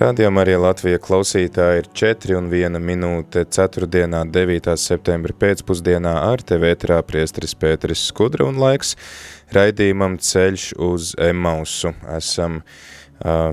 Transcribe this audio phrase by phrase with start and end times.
[0.00, 3.84] Radījumā arī Latvija klausītāji ir 4 un 1 minūte 4.
[4.32, 4.68] 9.
[4.80, 8.94] septembra pēcpusdienā ar tevi ētrā priestris Pēteris Skudra un laiks
[9.52, 11.92] raidījumam ceļš uz Emausu.
[12.16, 13.52] Esam uh,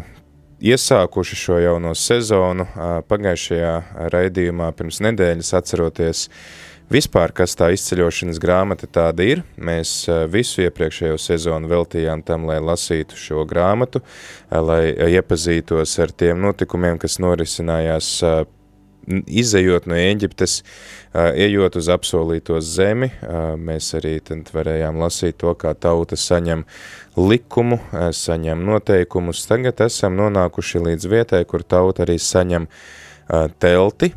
[0.64, 8.38] iesākuši šo jauno sezonu uh, pagājušajā raidījumā pirms nedēļas atceroties uh, Vispār, kas tā izceļošanas
[8.40, 14.00] grāmata tāda ir, mēs visu iepriekšējo sezonu veltījām tam, lai lasītu šo grāmatu,
[14.48, 18.12] lai iepazītos ar tiem notikumiem, kas norisinājās
[19.08, 20.54] izējot no Ēģiptes,
[21.36, 23.10] ejot uz apsolīto zemi,
[23.60, 24.18] mēs arī
[24.56, 26.64] varējām lasīt to, kā tauta saņem
[27.20, 27.82] likumu,
[28.16, 29.44] saņem noteikumus.
[29.48, 32.68] Tagad esam nonākuši līdz vietai, kur tauta arī saņem
[33.60, 34.12] telti,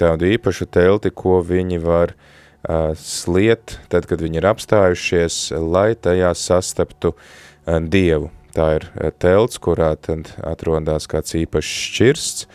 [0.00, 6.32] tādu īpašu telti, ko viņi var uh, sliet, tad, kad viņi ir apstājušies, lai tajā
[6.38, 8.32] sastaptu uh, Dievu.
[8.56, 12.48] Tā ir uh, telts, kurā tad atrodās kāds īpašs šķirsts,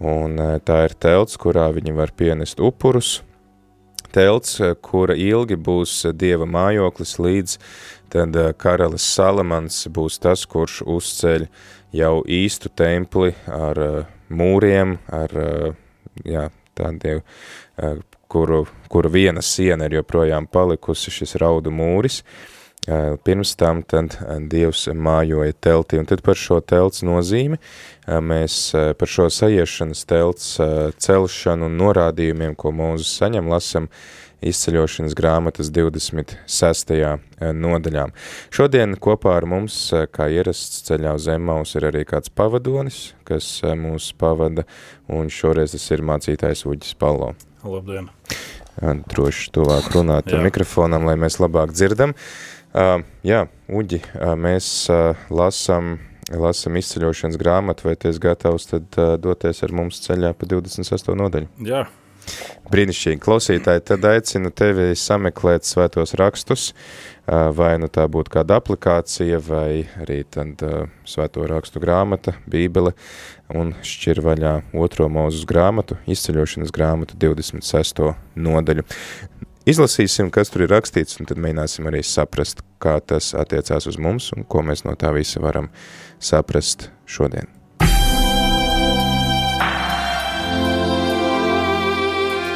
[0.00, 3.20] un uh, tā ir telts, kurā viņi var pienest upurus,
[4.16, 7.58] telts, kura ilgi būs Dieva mājoklis līdz
[8.12, 11.46] tad karalis Salamans būs tas, kurš uzceļ
[11.96, 13.80] jau īstu templi ar
[14.28, 15.34] mūriem, ar
[16.24, 17.22] jā, tādiem,
[17.78, 17.96] eh,
[18.28, 22.55] kuru, kuru viena siena ir joprojām palikusi šis raudu mūris, eh,
[23.26, 27.58] pirms tam tad eh, Dievs mājoja teltī, un tad par šo telts nozīmi
[28.06, 30.52] mēs par šo sajiešanas telts
[31.02, 33.88] celšanu un norādījumiem, ko mūzes saņem, lasam
[34.44, 36.94] izceļošanas grāmatas 26.
[36.96, 38.06] Eh, nodaļā.
[38.54, 43.60] Šodien kopā ar mums, eh, kā ierasts ceļā uz Emmaus, ir arī kāds pavadonis, kas
[43.64, 44.64] eh, mūs pavada,
[45.08, 47.34] un šoreiz tas ir mācītājs Uģis Palo.
[47.64, 48.10] Labdien!
[48.76, 52.10] Droši tuvāk runāt mikrofonam, lai mēs labāk dzirdam.
[52.10, 52.55] Uh,
[53.26, 59.14] jā, Uģi, uh, mēs uh, lasam lasam izceļošanas grāmatu, vai tu esi gatavs tad uh,
[59.22, 61.12] doties ar mums ceļā pa 26.
[61.18, 61.48] nodaļu?
[61.66, 61.84] Jā,
[62.66, 66.72] Brīnišķīgi klausītāji, tad aicinu tevi sameklēt svētos rakstus,
[67.26, 70.64] vai nu tā būtu kāda aplikācija, vai arī tad
[71.06, 72.96] svēto rakstu grāmata, bībele,
[73.54, 78.02] un šķir vaļā otro mūzus grāmatu, izceļošanas grāmatu 26.
[78.34, 78.86] nodaļu.
[79.66, 84.28] Izlasīsim, kas tur ir rakstīts, un tad mēģināsim arī saprast, kā tas attiecās uz mums,
[84.36, 85.72] un ko mēs no tā visa varam
[86.22, 87.50] saprast šodien.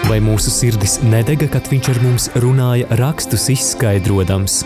[0.07, 4.63] Vai mūsu sirdis nedega, kad viņš ar mums runāja rakstus izskaidrojams?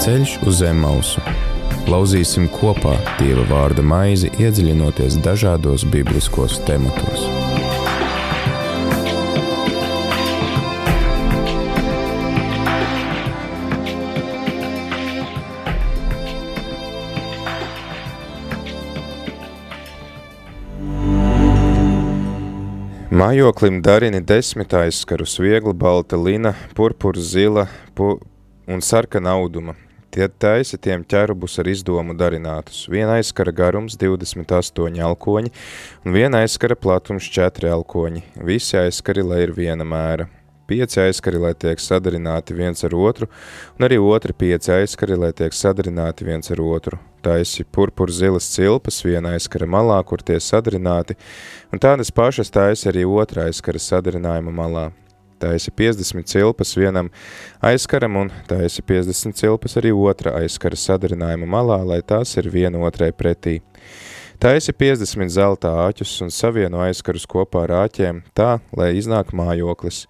[0.00, 1.20] Ceļš uz zem mausu.
[1.92, 7.41] Lauzīsim kopā Dieva vārda maizi, iedziļinoties dažādos bibliskos tematos.
[23.22, 28.16] Mājoklim darini desmit aizskarus, viegli balta lina, purpura zila pu
[28.66, 29.76] un sarkana auduma.
[30.10, 32.82] Tie taisa tiem ķerubus ar izdomu darinātus.
[32.90, 35.54] Viena aizskara garums 28 alkoņi
[36.02, 38.24] un viena aizskara platums 4 alkoņi.
[38.42, 40.26] Visi aizskari, lai ir viena mēra.
[40.66, 43.28] Pieci aizskari, lai tiek sadarināti viens ar otru,
[43.78, 49.02] un arī otri pieci aizskari, lai tiek sadarināti viens ar otru taisi purpur zilas cilpas
[49.04, 51.16] viena aizkara malā, kur tie sadarināti,
[51.72, 54.88] un tādas pašas taisi arī otrā aizkara sadarinājuma malā.
[55.42, 57.08] Taisi 50 cilpas vienam
[57.66, 63.10] aizkaram un taisi 50 cilpas arī otra aizkara sadarinājuma malā, lai tās ir viena otrai
[63.10, 63.58] pretī.
[64.42, 70.00] Taisi 50 zelta āķus un savieno aizkarus kopā ar āķiem, tā, lai iznāk mājoklis.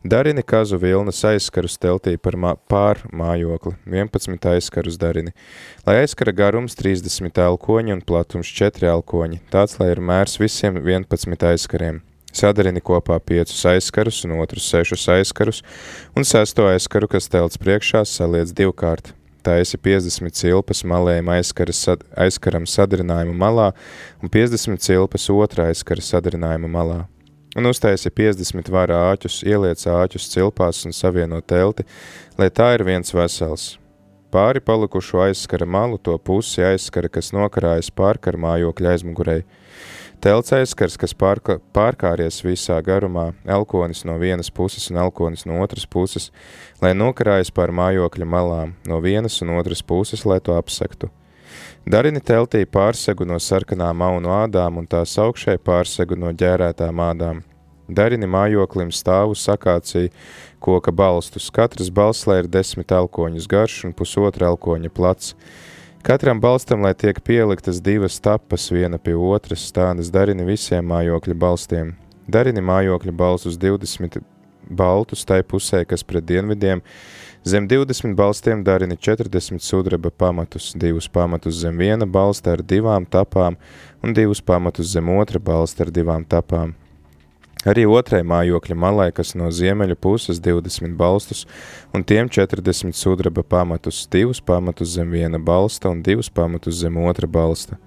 [0.00, 5.34] Darini kazu vilnas aizkarus teltī par mā, pār mājokli, 11 aizkarus darini.
[5.84, 11.44] Lai aizkara garums 30 elkoņi un platums 4 elkoņi, tāds, lai ir mērs visiem 11
[11.50, 11.98] aizkariem.
[12.32, 15.60] Sadarini kopā piecus aizkarus un otrus sešus aizkarus,
[16.16, 19.12] un sesto aizkaru, kas telts priekšā, saliec divkārt
[19.44, 21.82] taisi 50 cilpas malējuma aizkaras,
[22.16, 23.70] aizkaram sadarinājumu malā
[24.22, 27.04] un 50 cilpas otrā aizkara sadarinājumu malā.
[27.54, 31.84] Un uztaisi 50 vārā āķus, ieliec āķus cilpās un savieno telti,
[32.38, 33.78] lai tā ir viens vesels.
[34.34, 39.44] pāri palikušo aizskara malu, to pusi aizskara, kas nokarājas pārkar mājokļa aizmugurēji.
[40.24, 45.84] Telts aizskars, kas pārka, pārkāries visā garumā, elkonis no vienas puses un elkonis no otras
[45.84, 46.30] puses,
[46.80, 51.10] lai nokarājas pār mājokļa malām, no vienas un otras puses, lai to apsektu.
[51.84, 57.44] Darini teltī pārsegu no sarkanām aunu ādām un tās augšē pārsegu no ģērētām ādām,
[57.84, 60.08] Darini mājoklim stāvu sakācīja
[60.64, 61.50] koka balstus.
[61.52, 65.34] Katras balslē ir desmit elkoņus garš un pusotra elkoņa plats.
[66.04, 71.94] Katram balstam, lai tiek pieliktas divas tapas viena pie otras, stādas darini visiem mājokļa balstiem.
[72.28, 74.20] Darini mājokļa balstus 20
[74.68, 76.84] baltus tai pusē, kas pret dienvidiem,
[77.44, 83.58] Zem 20 balstiem darini 40 sudraba pamatus, divus pamatus zem viena balsta ar divām tapām
[84.00, 86.72] un divus pamatus zem otra balsta ar divām tapām.
[87.64, 91.46] Arī otrai mājokļa malai, kas no ziemeļu puses 20 balstus,
[91.96, 97.26] un tiem 40 sudraba pamatus, divus pamatus zem viena balsta un divus pamatus zem otra
[97.26, 97.80] balsta.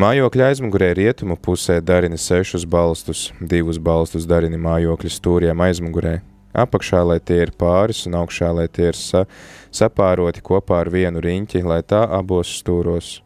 [0.00, 6.18] Mājokļa aizmugurē rietumu pusē darini sešus balstus, divus balstus darini mājokļa stūriem aizmugurē,
[6.50, 9.26] apakšā, lai tie ir pāris, un augšā, lai tie ir sa
[9.70, 13.20] sapāroti kopā ar vienu riņķi, lai tā abos stūros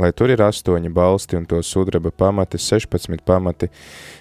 [0.00, 3.68] lai tur ir astoņi balsti un to sudraba pamati, 16 pamati,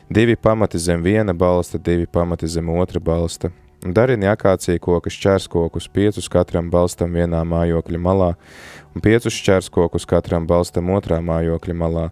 [0.10, 3.52] divi pamati zem viena balsta, divi pamati zem otra balsta.
[3.80, 8.34] Darini akācija kokus čērskokus, piecus katram balstam vienā mājokļa malā,
[8.92, 12.10] un piecus čērskokus katram balstam otrā mājokļa malā,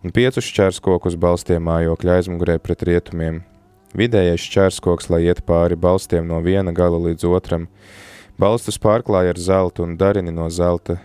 [0.00, 3.42] un piecus čērskokus balstiem mājokļa aizmugurē pret rietumiem.
[3.94, 7.68] Vidējais čērskoks, lai iet pāri balstiem no viena gala līdz otram,
[8.40, 10.96] balstus pārklāja ar zeltu un darini no zelta,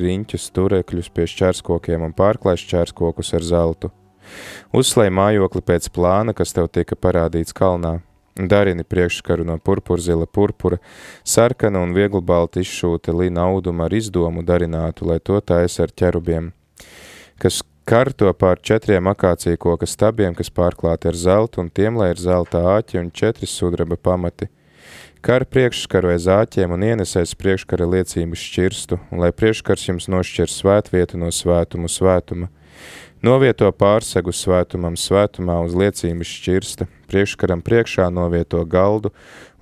[0.00, 3.90] riņķus, turekļus pie šķērskokiem un pārklāj šķērskokus ar zeltu.
[4.74, 7.98] Uzslēj mājokli pēc plāna, kas tev tika parādīts kalnā.
[8.34, 10.80] Darini priekšskaru no purpurzila purpura,
[11.22, 16.50] sarkana un vieglbalti izšūta lina auduma ar izdomu darinātu, lai to taisa ar ķerubiem,
[17.38, 22.18] kas karto pār četriem akācija koka stabiem, kas pārklāti ar zeltu, un tiem, lai ir
[22.18, 24.50] zelta āķi un četri sudraba pamati–
[25.24, 31.30] Kara priekšskaroja zāķiem un ienesēs priekškara liecības šķirstu, un lai priekškars jums nošķir svētvietu no
[31.32, 32.50] svētumu svētuma.
[33.24, 39.14] Novieto pārsegu svētumam svētumā uz liecības šķirsta, priekškaram priekšā novieto galdu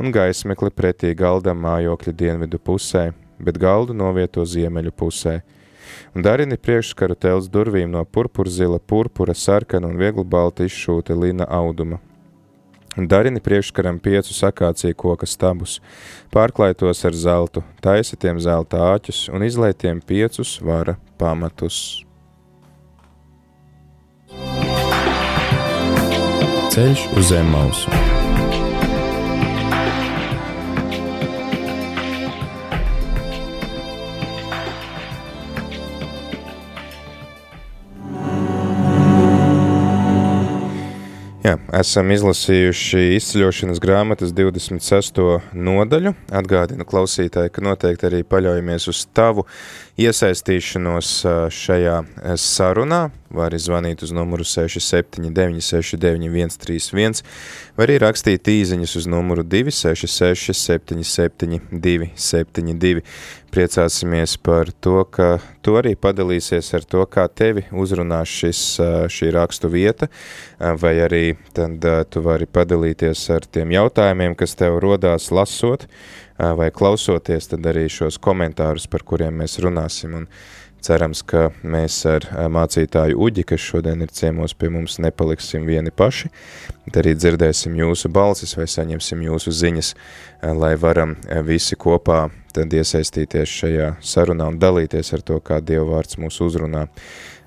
[0.02, 5.44] un gaismekli pretī galdam mājokļa dienvidu pusē, bet galdu novieto ziemeļu pusē.
[6.10, 12.02] Un darini priekšskaru telts durvīm no purpurzila, purpura, sarkana un viegli balta izšūta lina auduma,
[12.96, 15.78] Darini priekškaram piecu sakāciju koka stabus,
[16.32, 22.04] pārklaitos ar zeltu, taisa tiem zelta āķus un izlaitiem piecus vara pamatus.
[26.72, 28.11] Ceļš uz zem mausu.
[41.42, 45.16] Jā, esam izlasījuši izceļošanas grāmatas 26.
[45.58, 46.12] nodaļu.
[46.38, 49.42] Atgādinu klausītāji, ka noteikti arī paļaujamies uz tavu
[49.98, 51.10] iesaistīšanos
[51.50, 51.96] šajā
[52.38, 53.00] sarunā.
[53.32, 57.22] Var zvanīt uz numuru 679 691 131,
[57.76, 63.02] vai arī rakstīt īziņas uz numuru 266 77 272.
[63.52, 68.62] Priecāsimies par to, ka tu arī padalīsies ar to, kā tevi uzrunās šis,
[69.12, 70.08] šī rakstu vieta,
[70.58, 71.24] vai arī
[71.56, 75.84] tad tu vari padalīties ar tiem jautājumiem, kas tev rodās lasot
[76.38, 80.16] vai klausoties, tad arī šos komentārus, par kuriem mēs runāsim.
[80.16, 80.26] Un
[80.82, 86.30] cerams, ka mēs ar mācītāju Uģi, kas šodien ir ciemos pie mums, nepaliksim vieni paši,
[86.86, 89.92] tad arī dzirdēsim jūsu balsis vai saņemsim jūsu ziņas,
[90.58, 96.18] lai varam visi kopā tad iesaistīties šajā sarunā un dalīties ar to, kā Dieva vārds
[96.20, 96.88] mūs uzrunā.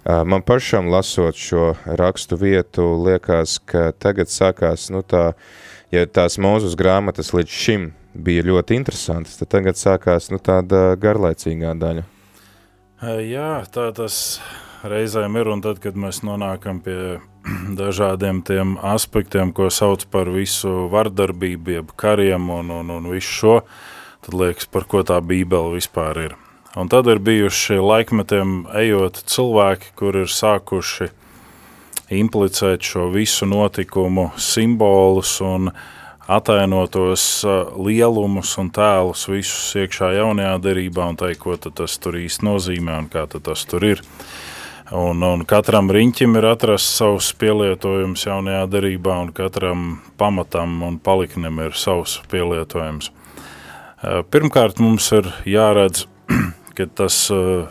[0.05, 5.31] Man pašam lasot šo rakstu vietu, liekas, ka tagad sākās, nu tā,
[5.93, 11.73] ja tās mūzus grāmatas līdz šim bija ļoti interesantas, tad tagad sākās nu, tāda garlaicīgā
[11.81, 12.05] daļa.
[13.03, 14.39] Jā, tā tas
[14.87, 17.17] reizēm ir, un tad, kad mēs nonākam pie
[17.81, 23.57] dažādiem tiem aspektiem, ko sauc par visu vardarbību, jeb kariem un, un, un visu šo,
[24.23, 26.37] tad liekas, par ko tā bībele vispār ir.
[26.79, 31.11] Un tad ir bijuši laikmetiem ejot cilvēki, kur ir sākuši
[32.15, 35.85] implicēt šo visu notikumu simbolus un uh,
[36.27, 37.45] atainotos
[37.77, 43.09] lielumus un tēlus visus iekšā jaunajā derībā un teikt, ko tas tur īsti nozīmē un
[43.13, 44.03] kā tas tur ir.
[44.93, 49.85] Un, un katram riņķim ir atrasts savs pielietojums jaunajā derībā, un katram
[50.17, 53.09] pamatam un paliknim ir savs pielietojums.
[54.29, 56.05] Pirmkārt, mums ir jāredz
[56.77, 57.65] ka tas uh,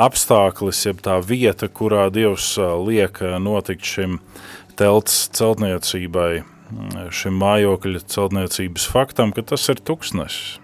[0.00, 2.54] apstākļus, jeb tā vieta, kurā Dievs
[2.86, 4.18] liek notikt šim
[4.80, 6.42] telts celtniecībai,
[7.12, 10.58] šim mājokļa celtniecības faktam, ka tas ir tuksnesis.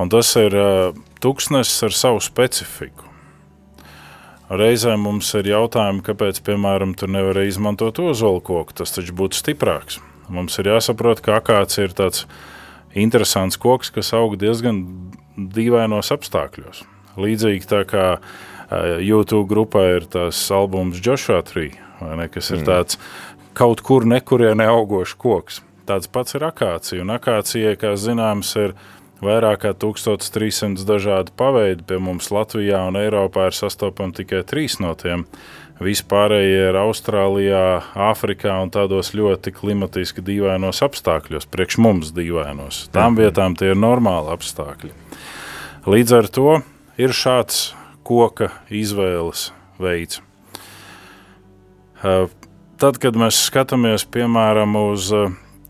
[0.00, 0.54] Un tas ir
[1.24, 3.06] tuksnesis ar savu specifiku.
[4.46, 8.76] Reizēm mums ir jautājumi, kāpēc, piemēram, tur nevar izmantot ozolu koku.
[8.78, 9.98] Tas taču būtu stiprāks.
[10.30, 12.26] Mums ir jāsaprot, ka akācija ir tāds
[12.94, 14.84] interesants koks, kas aug diezgan
[15.34, 16.84] dīvainos apstākļos.
[17.18, 18.06] Līdzīgi tā kā
[19.02, 22.68] YouTube grupā ir tās albums Joshua Tree, ne, kas ir mm.
[22.68, 23.00] tāds
[23.56, 25.62] kaut kur nekurienē augošs koks.
[25.86, 28.74] Tāds pats ir akācija, un akācijai, kā zināms, ir
[29.22, 31.84] vairāk kā 1300 dažādi paveidi.
[31.86, 35.24] Pie mums Latvijā un Eiropā ir sastopami tikai trīs no tiem.
[35.76, 37.64] Vispārējie ir Austrālijā,
[38.08, 42.86] Āfrikā un tādos ļoti klimatiski dīvainos apstākļos, priekš mums dīvainos.
[42.96, 43.20] Tām mhm.
[43.22, 44.94] vietām tie ir normāli apstākļi.
[45.86, 46.60] Līdz ar to
[46.98, 47.68] ir šāds
[48.06, 50.25] koka izvēles veids.
[52.76, 55.08] Tad, kad mēs skatāmies piemēram uz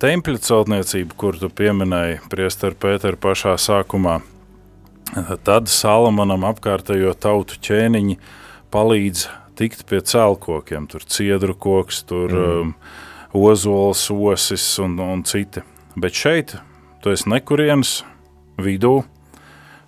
[0.03, 4.19] tempļa celtniecību, kur tu pieminēji Priesteru Pēteru pašā sākumā,
[5.47, 8.19] tad Salamanam apkārtējo tautu ķēniņi
[8.75, 9.27] palīdz
[9.57, 10.89] tikt pie cēlkokiem.
[10.91, 12.61] Tur ciedru koks, tur mm.
[12.61, 12.75] um,
[13.37, 15.63] ozols, osis un, un citi.
[15.97, 16.57] Bet šeit
[17.03, 18.01] tu esi nekurienes
[18.61, 18.99] vidū,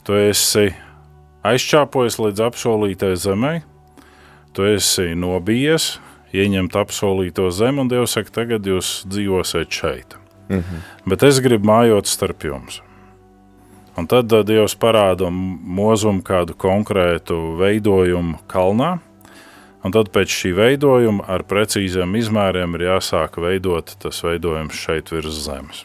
[0.07, 0.71] tu esi
[1.49, 3.55] aizķāpojies līdz apsolītai zemē,
[4.57, 5.97] tu esi nobijies,
[6.32, 10.16] ieņemt apsolīto zemi, un Dievs saka, tagad jūs dzīvosiet šeit.
[10.49, 10.85] Mm -hmm.
[11.06, 12.82] Bet es gribu mājot starp jums.
[13.97, 18.99] Un tad uh, Dievs parāda mūzumu kādu konkrētu veidojumu kalnā,
[19.85, 25.42] un tad pēc šī veidojuma ar precīziem izmēriem ir jāsāk veidot tas veidojums šeit virs
[25.47, 25.85] zemes.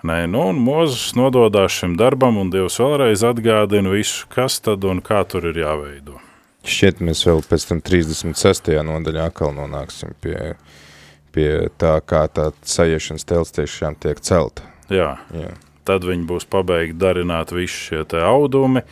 [0.00, 5.02] Nē, nu, un Mozus nododās šim darbam, un Dievs vēlreiz atgādina visu, kas tad un
[5.04, 6.29] kā tur ir jāveido.
[6.66, 8.72] Šķiet, mēs vēl pēc tam 36.
[8.84, 10.54] nodaļā atkal nonāksim pie,
[11.32, 11.48] pie
[11.80, 14.66] tā, kā tā sajiešanas telts tiešām tiek celta.
[14.92, 15.54] Jā, Jā.
[15.88, 18.84] tad viņi būs pabeigti darināt visu šie te audumi,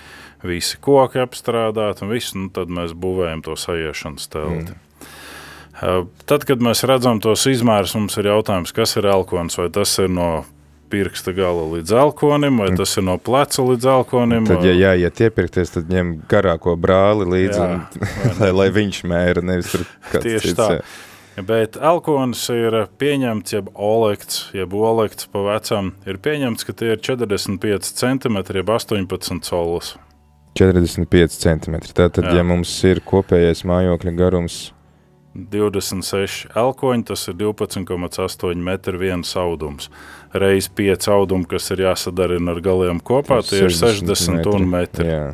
[0.46, 4.72] visi koki apstrādāt un visu, nu tad mēs būvējam to sajiešanas telti.
[4.72, 4.84] Mm.
[6.26, 10.08] Tad, kad mēs redzam tos izmērus, mums ir jautājums, kas ir elkons, vai tas ir
[10.10, 10.30] no
[10.90, 14.48] pirksta gala līdz elkonim, vai tas ir no pleca līdz elkonim.
[14.48, 18.08] Tad, ja jāiet iepirkties, tad ņem garāko brāli līdzi, jā, un,
[18.40, 20.58] lai, lai viņš mēra, nevis tur kāds Tieši cits.
[20.58, 20.72] Tā.
[20.78, 21.44] Jā.
[21.48, 27.02] Bet elkonis ir pieņemts, jeb olekts, jeb olekts pa vecam, ir pieņemts, ka tie ir
[27.04, 29.94] 45 cm, jeb 18 solis.
[30.58, 31.78] 45 cm.
[31.94, 32.40] Tātad, jā.
[32.40, 34.58] ja mums ir kopējais mājokļa garums
[35.52, 39.90] 26 elkoņi, tas ir 12,8 metri viens audums
[40.32, 44.68] reizes 5 audumi, kas ir jāsadarina ar galiem kopā, tie ir 60 metri.
[44.68, 45.08] metri.
[45.08, 45.24] Jā.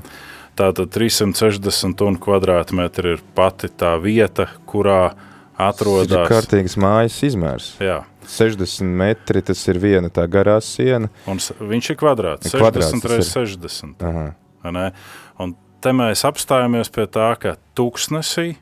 [0.55, 5.17] Tātad 360 un kvadrātmetri ir pati tā vieta, kurā
[5.59, 6.13] atrodas.
[6.13, 7.73] Tas ir kārtīgs mājas izmērs.
[7.83, 8.05] Jā.
[8.31, 11.11] 60 metri, tas ir viena tā garā siena.
[11.29, 14.07] Un viņš ir kvadrāts, 60 reizes 60.
[14.07, 14.87] Aha.
[15.43, 18.55] Un te mēs apstājamies pie tā, ka tūkstnesī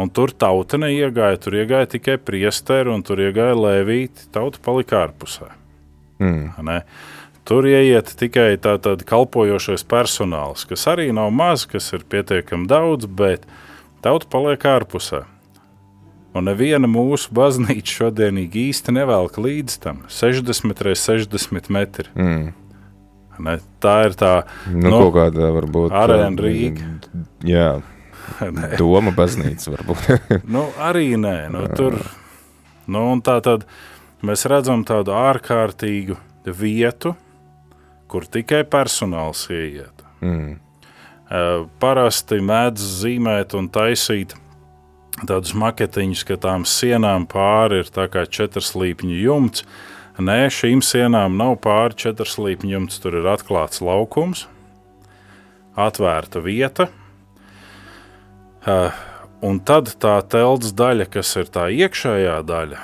[0.00, 4.30] Un tur tauta neiegāja, tur iegāja tikai priesteri un tur iegāja lēvīti.
[4.32, 5.50] Tauta palika ārpusē.
[6.22, 6.54] Mm.
[6.64, 6.78] Ne?
[7.48, 13.44] Tur ieiet tikai tāds kalpojošais personāls, kas arī nav maz, kas ir pietiekami daudz, bet
[14.04, 15.24] tauta paliek ārpusē.
[16.32, 22.08] Un neviena mūsu baznīca šodien īsti nevelk līdz tam 60 x 60 metri.
[22.16, 22.52] Mm.
[23.42, 24.32] Ne, tā ir tā
[24.70, 26.88] nu, no, kaut kāda varbūt arēna Rīga.
[27.48, 27.68] Jā,
[28.80, 30.10] Doma baznīca varbūt.
[30.54, 31.98] nu, arī nē, nu, tur.
[32.90, 33.66] Nu, tā tad
[34.26, 37.14] mēs redzam tādu ārkārtīgu vietu,
[38.10, 40.04] kur tikai personāls ieiet.
[40.22, 40.58] Mm.
[41.80, 44.34] Parasti mēdz zīmēt un taisīt
[45.28, 49.64] tādus maketiņus, ka tām sienām pāri ir tā kā četras līpņu jumts.
[50.22, 54.44] Nē, šīm sienām nav pāri četras līpņu jumts, tur ir atklāts laukums,
[55.72, 56.90] atvērta vieta,
[59.42, 62.82] un tad tā telts daļa, kas ir tā iekšējā daļa,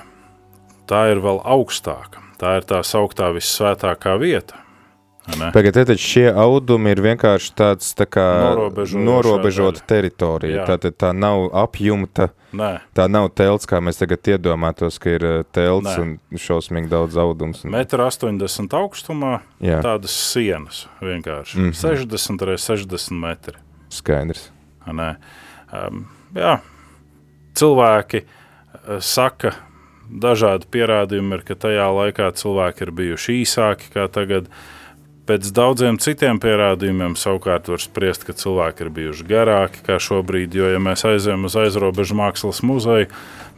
[0.91, 2.25] tā ir vēl augstāka.
[2.39, 4.61] Tā ir tā sauktā visvētākā vieta.
[5.29, 8.25] Pagaidiet, tad šie audumi ir vienkārši tāds tā kā
[8.97, 10.65] norobežota teritorija.
[10.69, 12.71] Tā, tā, tā nav apjumta, Nē.
[12.97, 15.97] tā nav telts, kā mēs tagad iedomātos, ka ir telts Nē.
[16.01, 17.61] un šausmīgi daudz audums.
[17.67, 17.77] Un...
[17.77, 19.83] 1,80 m augstumā Jā.
[19.85, 21.59] tādas sienas vienkārši.
[21.59, 22.09] Mm -hmm.
[22.09, 23.59] 60 x 60 metri.
[23.91, 24.51] Skaidrs.
[24.87, 25.17] Nē.
[25.69, 26.07] Um,
[26.37, 26.59] jā,
[27.59, 29.53] cilvēki uh, saka,
[30.09, 34.49] dažādi pierādījumi ir, ka tajā laikā cilvēki ir bijuši īsāki kā tagad.
[35.29, 40.57] Pēc daudziem citiem pierādījumiem savukārt var spriest, ka cilvēki ir bijuši garāki kā šobrīd.
[40.57, 43.11] Jo, ja mēs aizejam uz aizrobežu mākslas muzeju,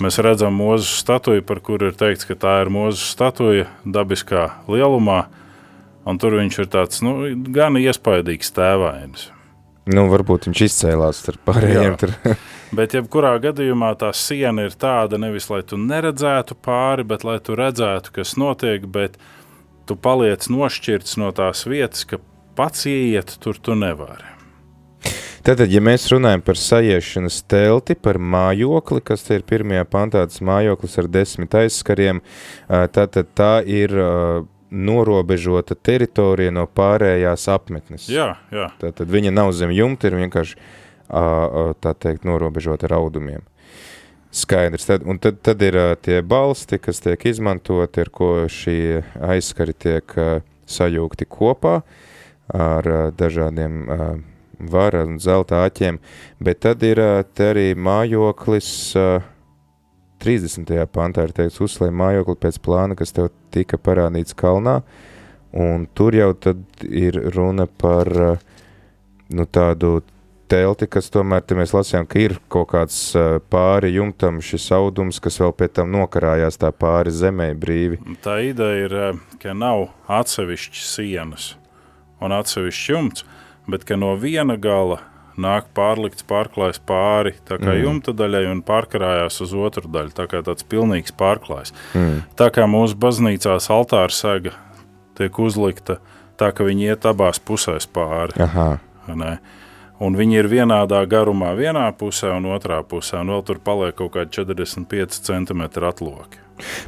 [0.02, 5.28] mēs redzam mūzu statuju, par kuru ir teikts, ka tā ir mūzu statuja dabiskā lielumā.
[6.10, 7.14] Un tur viņš ir tāds nu,
[7.54, 9.28] gan iespaidīgs tēvainis.
[9.90, 11.96] Nu, varbūt viņš izcēlās ar pārējiem.
[12.76, 17.56] Bet, jebkurā gadījumā tā siena ir tāda nevis, lai tu neredzētu pāri, bet lai tu
[17.58, 19.16] redzētu, kas notiek, bet
[19.90, 22.20] tu paliec nošķirts no tās vietas, ka
[22.54, 24.22] pats ieiet tur tu nevari.
[25.42, 30.98] Tātad, ja mēs runājam par sajiešanas telti, par mājokli, kas ir pirmajā pantā, tas mājoklis
[31.00, 32.20] ar desmit aizskariem,
[32.68, 33.96] tātad tā ir
[34.70, 38.08] norobežota teritorija no pārējās apmetnes.
[38.10, 38.70] Jā, jā.
[38.80, 40.56] Tātad viņa nav zem jumta, ir vienkārši
[41.82, 43.42] tā teikt norobežota ar audumiem.
[44.30, 44.86] Skaidrs.
[44.86, 50.14] Tad, un tad, tad ir tie balsti, kas tiek izmantoti, ar ko šie aizskari tiek
[50.70, 51.80] sajūgti kopā
[52.54, 53.88] ar dažādiem
[54.70, 55.98] vara un zelta āķiem,
[56.38, 58.70] bet tad ir arī mājoklis
[60.20, 60.70] 30.
[60.92, 64.80] pantā ir teikts, uzslēj mājokli pēc plāna, kas tev tika parādīts kalnā,
[65.56, 66.32] un tur jau
[66.86, 68.10] ir runa par
[69.30, 70.00] nu, tādu
[70.50, 72.98] telti, kas tomēr, mēs lasījām, ka ir kaut kāds
[73.52, 78.00] pāri jumtam šis audums, kas vēl pēc tam nokarājās tā pāri zemē brīvi.
[78.24, 78.96] Tā ideja ir,
[79.42, 81.54] ka nav atsevišķi sienas
[82.20, 83.24] un atsevišķi jumts,
[83.70, 85.00] bet ka no viena gala
[85.40, 87.70] nāk pārlikts pārklājs pāri mm.
[87.82, 90.14] jumta daļai un pārkarājās uz otru daļu.
[90.16, 91.74] Tā kā tāds pilnīgs pārklājs.
[91.94, 92.22] Mm.
[92.38, 94.56] Tā kā mūsu baznīcās altāra sega
[95.18, 96.00] tiek uzlikta
[96.40, 98.36] tā, ka viņi iet abās pusēs pāri.
[98.40, 98.72] Aha.
[99.10, 99.34] Ne?
[100.00, 104.14] Un viņi ir vienādā garumā vienā pusē un otrā pusē, un vēl tur paliek kaut
[104.16, 106.40] kādi 45 cm atloki.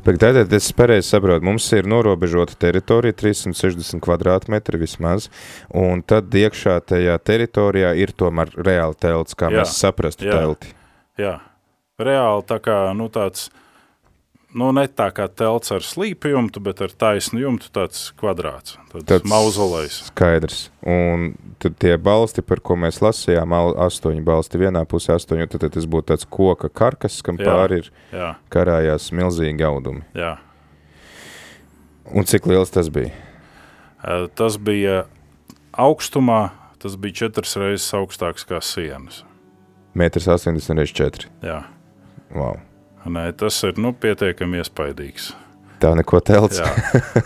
[0.07, 5.28] Bet tātad es pareizi saprotu, mums ir norobežota teritorija, 360 kvadrātmetri vismaz,
[5.69, 10.75] un tad iekšā tajā teritorijā ir tomēr reāli telts, kā jā, mēs saprastu jā, telti.
[11.21, 11.37] Jā,
[12.00, 13.50] reāli tā kā, nu tāds,
[14.58, 19.06] nu ne tā kā telts ar slīpu jumtu, bet ar taisnu jumtu tāds kvadrāts, tāds,
[19.08, 19.99] tāds mauzolejs.
[20.10, 23.54] Skaidrs, un tad tie balsti, par ko mēs lasījām,
[23.86, 27.82] astoņi balsti vienā pusē, astoņi, tad, tad tas būtu tāds koka karkas, kam jā, pāri
[27.82, 28.32] ir jā.
[28.52, 30.04] karājās milzīgi audumi.
[30.19, 30.36] Jā.
[32.12, 33.12] Un cik liels tas bija?
[34.36, 35.04] Tas bija
[35.78, 36.50] augstumā,
[36.82, 39.23] tas bija četras reizes augstāks kā sienas.
[39.95, 41.30] Metrs 80 reizes 4.
[41.47, 41.62] Jā.
[42.32, 42.60] Wow.
[43.02, 45.32] Nē, tas ir nu, pietiekami iespaidīgs.
[45.82, 46.60] Tā neko telts.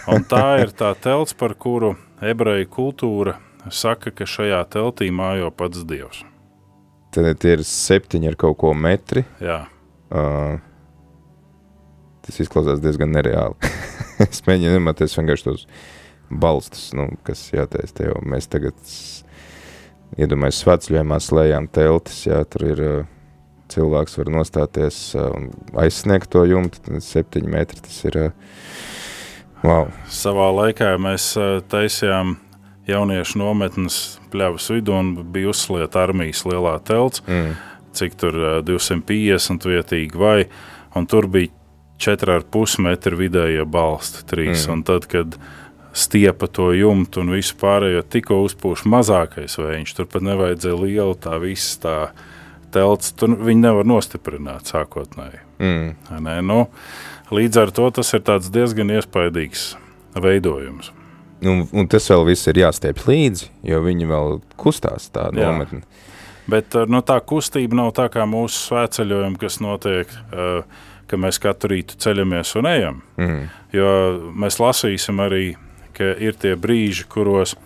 [0.08, 1.92] Un tā ir tā telts, par kuru
[2.24, 3.36] ebreju kultūra
[3.68, 6.22] saka, ka šajā teltī mājo pats Dievs.
[7.12, 9.26] Tad ir septiņi ar kaut ko metri.
[9.44, 9.66] Jā.
[10.08, 10.56] Uh,
[12.24, 13.72] tas izklausās diezgan nereāli.
[14.24, 15.66] es mēģinu iedomāties vienkārši tos
[16.30, 18.14] balstus, nu, kas jātaisa.
[18.24, 18.80] Mēs tagad
[20.16, 23.12] iedomājamies svētceļojumā slējām teltis, jā, tur ir uh,
[23.72, 25.50] cilvēks var nostāties uh, un
[25.82, 28.64] aizsniegt to jumtu, septiņi metri tas ir, uh,
[29.64, 29.90] wow.
[30.12, 32.36] Savā laikā mēs uh, taisījām
[32.86, 34.00] jauniešu nometnes
[34.30, 37.54] pļavas vidū un bija uzslieta armijas lielā telts, mm.
[37.98, 40.40] cik tur 250 vietīgi vai,
[40.96, 41.52] un tur bija
[42.02, 44.50] 4,5 metri vidējie balsti, 3.
[44.52, 44.72] Mm.
[44.74, 45.38] Un tad, kad
[45.96, 51.38] stiepa to jumtu un visu pārējo tikko uzpūš mazākais vējš, tur pat nevajadzēja lielu tā
[51.40, 51.96] visu tā
[52.74, 55.42] telts, tur viņi nevar nostiprināt sākotnēji.
[55.62, 55.94] Mm.
[56.24, 56.60] Ne, nu,
[57.34, 59.74] līdz ar to tas ir diezgan iespaidīgs
[60.16, 60.92] veidojums.
[61.44, 65.82] Un, un tas vēl viss ir jāstiep līdzi, jo viņi vēl kustās tā nometne.
[66.50, 71.40] Bet eh, nu, tā kustība nav tā kā mūsu svētceļojumi, kas notiek, uh, ka mēs
[71.42, 73.02] katru rītu ceļamies un ejam.
[73.20, 73.42] Mm.
[73.74, 73.90] Jo
[74.32, 75.56] mēs lasīsim arī,
[75.96, 77.56] ka ir tie brīži, kuros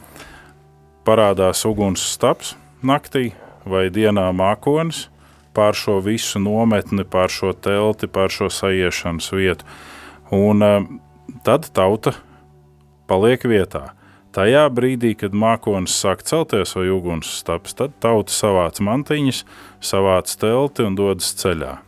[1.06, 2.54] parādās uguns staps
[2.86, 3.30] naktī
[3.70, 5.06] vai dienā mākonis
[5.54, 9.66] pār šo visu nometni, pār šo telti, pār šo sajiešanas vietu.
[10.30, 10.84] Un uh,
[11.46, 12.14] tad tauta
[13.10, 13.90] paliek vietā.
[14.30, 19.42] Tajā brīdī, kad mākonis sāk celties vai uguns staps, tad tauta savāc mantiņas,
[19.82, 21.80] savāc telti un dodas ceļā.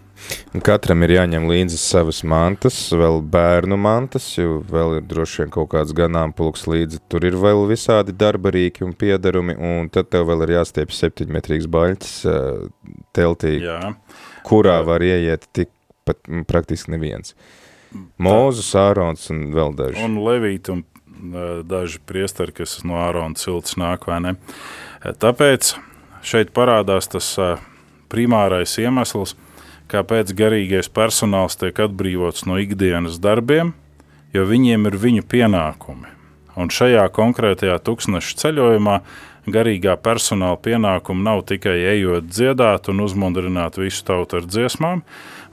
[0.65, 5.71] Katram ir jāņem līdzi savas mantas, vēl bērnu mantas, jo vēl ir droši vien kaut
[5.73, 7.01] kāds ganāmpulks līdzi.
[7.09, 12.15] Tur ir vēl visādi darbarīki un piedarumi, un tad tev vēl ir jāstiep septiņmetrīgs baļķis
[13.17, 13.95] teltī, Jā.
[14.49, 15.73] kurā var ieiet tik
[16.05, 17.37] pat praktiski neviens.
[18.23, 20.01] Mūzus, Ārons un vēl daži.
[20.05, 20.85] Un Levīti un
[21.69, 24.35] daži priesteri, kas no Ārona cilts nāk, vai ne?
[25.03, 25.75] Tāpēc
[26.27, 27.35] šeit parādās tas
[28.13, 29.37] primārais iemesls,
[29.93, 33.75] kāpēc garīgais personāls tiek atbrīvots no ikdienas darbiem,
[34.33, 36.09] jo viņiem ir viņu pienākumi.
[36.57, 38.99] Un šajā konkrētajā tūkstneša ceļojumā
[39.53, 45.03] garīgā personāla pienākuma nav tikai ejot dziedāt un uzmundrināt visu tautu ar dziesmām,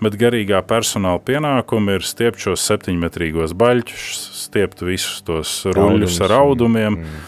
[0.03, 7.01] bet garīgā personāla pienākuma ir stiept šos septiņmetrīgos baļķus, stiept visus tos ruļļus ar audumiem,
[7.01, 7.25] mm.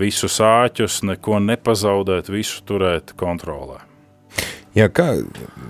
[0.00, 3.87] visus āķus, neko nepazaudēt, visu turēt kontrolē.
[4.78, 5.08] Jā, kā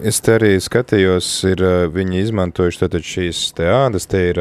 [0.04, 1.62] es te arī skatījos, ir
[1.94, 4.40] viņi izmantojuši tātad šīs te ādas, te ir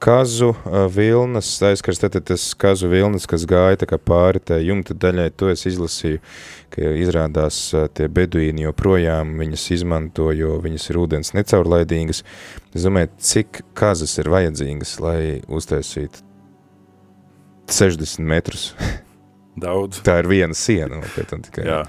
[0.00, 0.52] kazu
[0.94, 5.50] vilnas, aizskars tātad tas kazu vilnas, kas gāja tā kā pāri tā jumta daļai, to
[5.50, 6.22] es izlasīju,
[6.70, 7.58] ka izrādās
[7.98, 12.22] tie beduīni joprojām viņas izmanto, jo viņas ir ūdens necaurlaidīgas.
[12.70, 16.22] Es domāju, cik kazas ir vajadzīgas, lai uztaisītu
[17.70, 18.70] 60 metrus.
[19.60, 20.04] Daudz.
[20.06, 21.02] Tā ir viena siena.
[21.18, 21.66] Tikai.
[21.66, 21.82] Jā.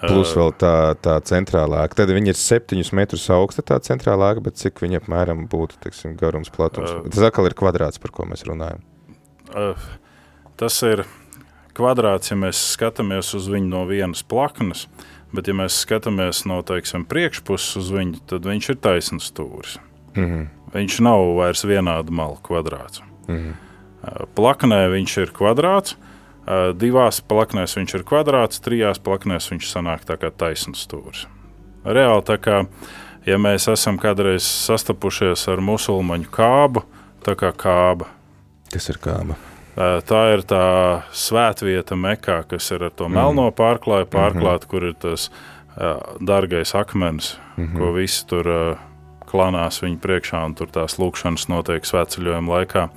[0.00, 1.98] Plus vēl tā, tā centrālā ēka.
[2.00, 6.14] Tad viņi ir septiņus metrus augsta tā centrālā ēka, bet cik viņa apmēram būtu, teiksim,
[6.20, 6.94] garums, platums.
[6.94, 8.80] Uh, tas atkal ir kvadrāts, par ko mēs runājam.
[9.52, 9.76] Uh,
[10.60, 11.04] tas ir
[11.76, 14.86] kvadrāts, ja mēs skatāmies uz viņu no vienas plaknes,
[15.36, 19.76] bet ja mēs skatāmies no, teiksim, priekšpuses uz viņu, tad viņš ir taisns stūris.
[20.16, 20.46] Mm -hmm.
[20.72, 23.02] Viņš nav vairs vienāda malu kvadrāts.
[23.28, 23.52] Mm -hmm.
[23.52, 26.09] uh, plaknē viņš ir kvadrāts, uh,
[26.74, 31.26] Divās plaknēs viņš ir kvadrāts, trijās plaknēs viņš sanāk tā kā taisns stūris.
[31.84, 32.64] Reāli tā kā,
[33.28, 36.82] ja mēs esam kādreiz sastapušies ar musulmaņu kābu,
[37.24, 38.10] tā kā kāba.
[38.72, 39.38] Kas ir kāba?
[39.76, 40.64] Tā ir tā
[41.14, 43.16] svētvieta Mekā, kas ir ar to mm.
[43.16, 44.12] melno pārklāju mhm.
[44.16, 44.70] pārklāta, mm -hmm.
[44.70, 47.78] kur ir tas uh, dārgais akmens, mm -hmm.
[47.78, 48.78] ko visi tur uh,
[49.26, 52.88] klanās viņa priekšā, un tur tās lūkšanas notiek svētceļojuma laikā.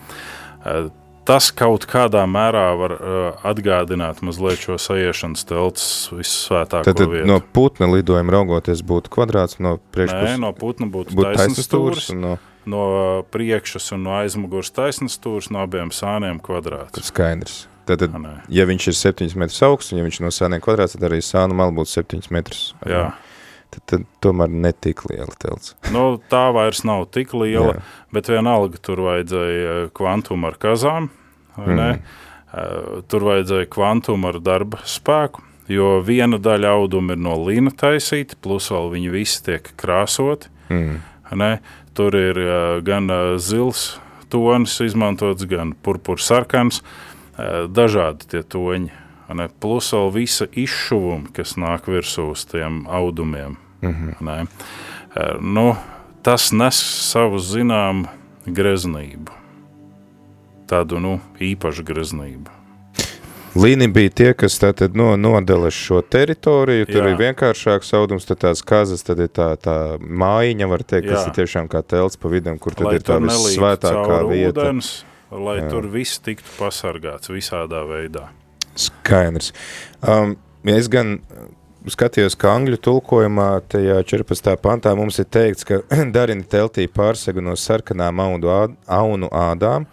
[0.66, 0.92] Uh,
[1.28, 7.28] tas kaut kādā mērā var uh, atgādināt mazliet šo sajiešanas telts vissvētāko tad, tad vietu.
[7.30, 10.36] No putna lidojuma raugoties būtu kvadrāts, no priekšpuses?
[10.36, 12.38] Nē, no putna būtu, būtu taisnas stūrs, no...
[12.70, 12.86] no
[13.34, 16.96] priekšas un no aizmugurs taisnas stūrs, no abiem sāniem kvadrāts.
[17.00, 17.62] Tad skaidrs.
[17.84, 18.14] Tātad,
[18.48, 21.58] ja viņš ir 7 metrus augsts, un ja viņš no sāniem kvadrāts, tad arī sānu
[21.60, 22.70] malu būtu 7 metrus.
[22.88, 22.92] Jā.
[22.96, 23.33] jā
[23.74, 25.74] tad, tad tomēr netik liela telts.
[25.94, 27.86] Nu, tā vairs nav tik liela, Jā.
[28.16, 31.10] bet vienalga tur vajadzēja kvantumu ar kazām,
[31.58, 31.82] vai mm.
[31.82, 33.02] ne?
[33.10, 35.42] Tur vajadzēja kvantumu ar darba spēku,
[35.74, 40.52] jo viena daļa auduma ir no lina taisīta, plus vēl viņi visi tiek krāsoti.
[40.70, 41.00] Mm.
[41.40, 41.54] Ne?
[41.98, 42.38] Tur ir
[42.86, 43.10] gan
[43.42, 43.96] zils
[44.34, 46.82] tonis izmantots, gan purpurs sarkans,
[47.74, 49.03] dažādi tie toņi.
[49.30, 49.48] Ne?
[49.60, 53.58] Plus vēl visa izšuvuma, kas nāk virsū uz tiem audumiem.
[53.82, 54.48] Mm -hmm.
[55.42, 55.76] nu,
[56.22, 56.76] tas nes
[57.12, 58.08] savu zināmu
[58.46, 59.32] greznību,
[60.68, 62.50] tādu nu, īpašu greznību.
[63.54, 67.12] Līni bija tie, kas tātad no, nodala šo teritoriju, tur Jā.
[67.12, 71.14] ir vienkāršāks audums, tad tās kazas, tad ir tā, tā mājiņa, var teikt, Jā.
[71.14, 74.66] kas ir tiešām kā telts pa vidam, kur tad lai ir tā vissvētākā vieta.
[74.66, 75.70] Ūdens, lai Jā.
[75.70, 78.32] tur viss tiktu pasargāts visādā veidā.
[78.80, 79.52] Skaidrs.
[80.02, 80.38] Um,
[80.70, 81.20] es gan
[81.92, 84.56] skatījos, ka angļu tulkojumā tajā 14.
[84.64, 85.82] pantā mums ir teikts, ka
[86.16, 89.88] darini teltī pārsegu no sarkanām audu ād, aunu ādām,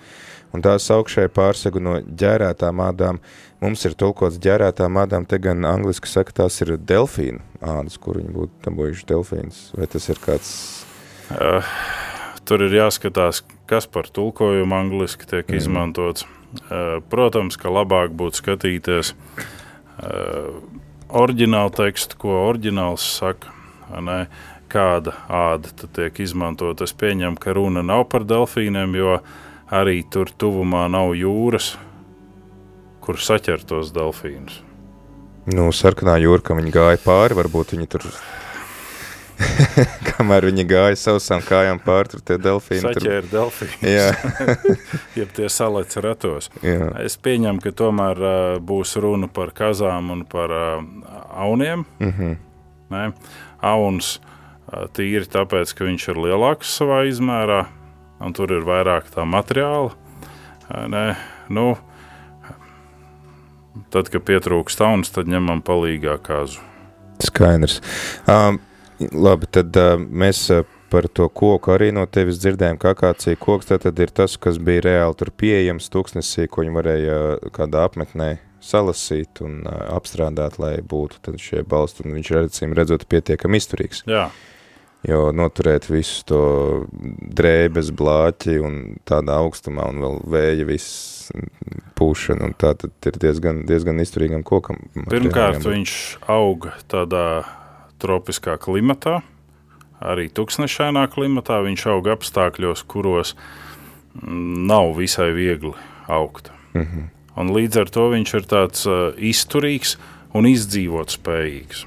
[0.54, 3.20] un tās augšēji pārsegu no ģērētām ādām.
[3.60, 8.32] Mums ir tulkots ģērētām ādām, te gan angliski saka, tās ir delfīnu ādas, kur viņi
[8.32, 9.64] būtu dabūjuši delfīnus.
[9.76, 10.52] Vai tas ir kāds...
[11.30, 11.74] Uh,
[12.48, 15.60] tur ir jāskatās, kas par tulkojumu angliski tiek mm.
[15.60, 16.24] izmantots.
[16.50, 20.56] Uh, protams, ka labāk būtu skatīties uh,
[21.10, 23.52] oriģinālu tekstu, ko oriģināls saka,
[24.02, 24.24] ne,
[24.70, 26.86] kāda āda tiek izmantota.
[26.86, 29.20] Es pieņemu, ka runa nav par delfīniem, jo
[29.70, 31.76] arī tur tuvumā nav jūras,
[33.04, 34.60] kur saķert tos delfīnus.
[35.50, 38.06] Nu, sarkanā jūra, ka viņi gāja pāri, varbūt viņi tur
[40.10, 42.82] Kamēr viņi gāja sausām kājām pār, tur tie delfīni.
[42.84, 43.30] Saķēra tur...
[43.32, 43.82] delfīnus.
[43.84, 44.08] Jā.
[45.18, 46.50] Jeb tie salec ratos.
[46.64, 46.90] Jā.
[47.04, 50.80] Es pieņemu, ka tomēr uh, būs runa par kazām un par uh,
[51.46, 51.86] auniem.
[52.00, 52.36] Mm -hmm.
[52.94, 53.04] ne?
[53.60, 57.66] Auns uh, tīri tāpēc, ka viņš ir lielāks savā izmērā,
[58.20, 59.92] un tur ir vairāk tā materiāla.
[60.70, 61.16] Uh, ne?
[61.48, 61.76] Nu,
[63.90, 66.60] tad, kad pietrūkst auns, tad ņemam palīgā kazu.
[67.20, 67.80] Skaidrs.
[68.28, 68.60] Um,
[69.00, 73.70] Labi, tad uh, mēs uh, par to koku arī no tevis dzirdējām, ka akācija koks
[73.70, 77.18] tad ir tas, kas bija reāli tur pieejams tūkstnesī, ko viņi varēja
[77.56, 83.08] kādā apmetnē salasīt un uh, apstrādāt, lai būtu tad šie balsti, un viņš acīm redzot,
[83.08, 84.04] pietiekami izturīgs.
[84.10, 84.28] Jā.
[85.08, 86.42] Jo noturēt visu to
[87.32, 88.74] drēbes blāķi un
[89.08, 91.30] tādā augstumā un vēl vēja viss
[91.96, 94.82] pūšana, un tā tad ir diezgan, diezgan izturīgam kokam.
[95.08, 95.94] Pirmkārt, viņš
[96.28, 97.24] auga tādā
[98.00, 99.20] tropiskā klimatā,
[100.00, 101.60] arī tūkstošainā klimatā.
[101.66, 103.34] Viņš aug apstākļos, kuros
[104.20, 105.74] nav visai viegli
[106.08, 106.50] augt.
[106.74, 107.08] Mm -hmm.
[107.36, 109.96] Un līdz ar to viņš ir tāds uh, izturīgs
[110.34, 111.84] un izdzīvot spējīgs.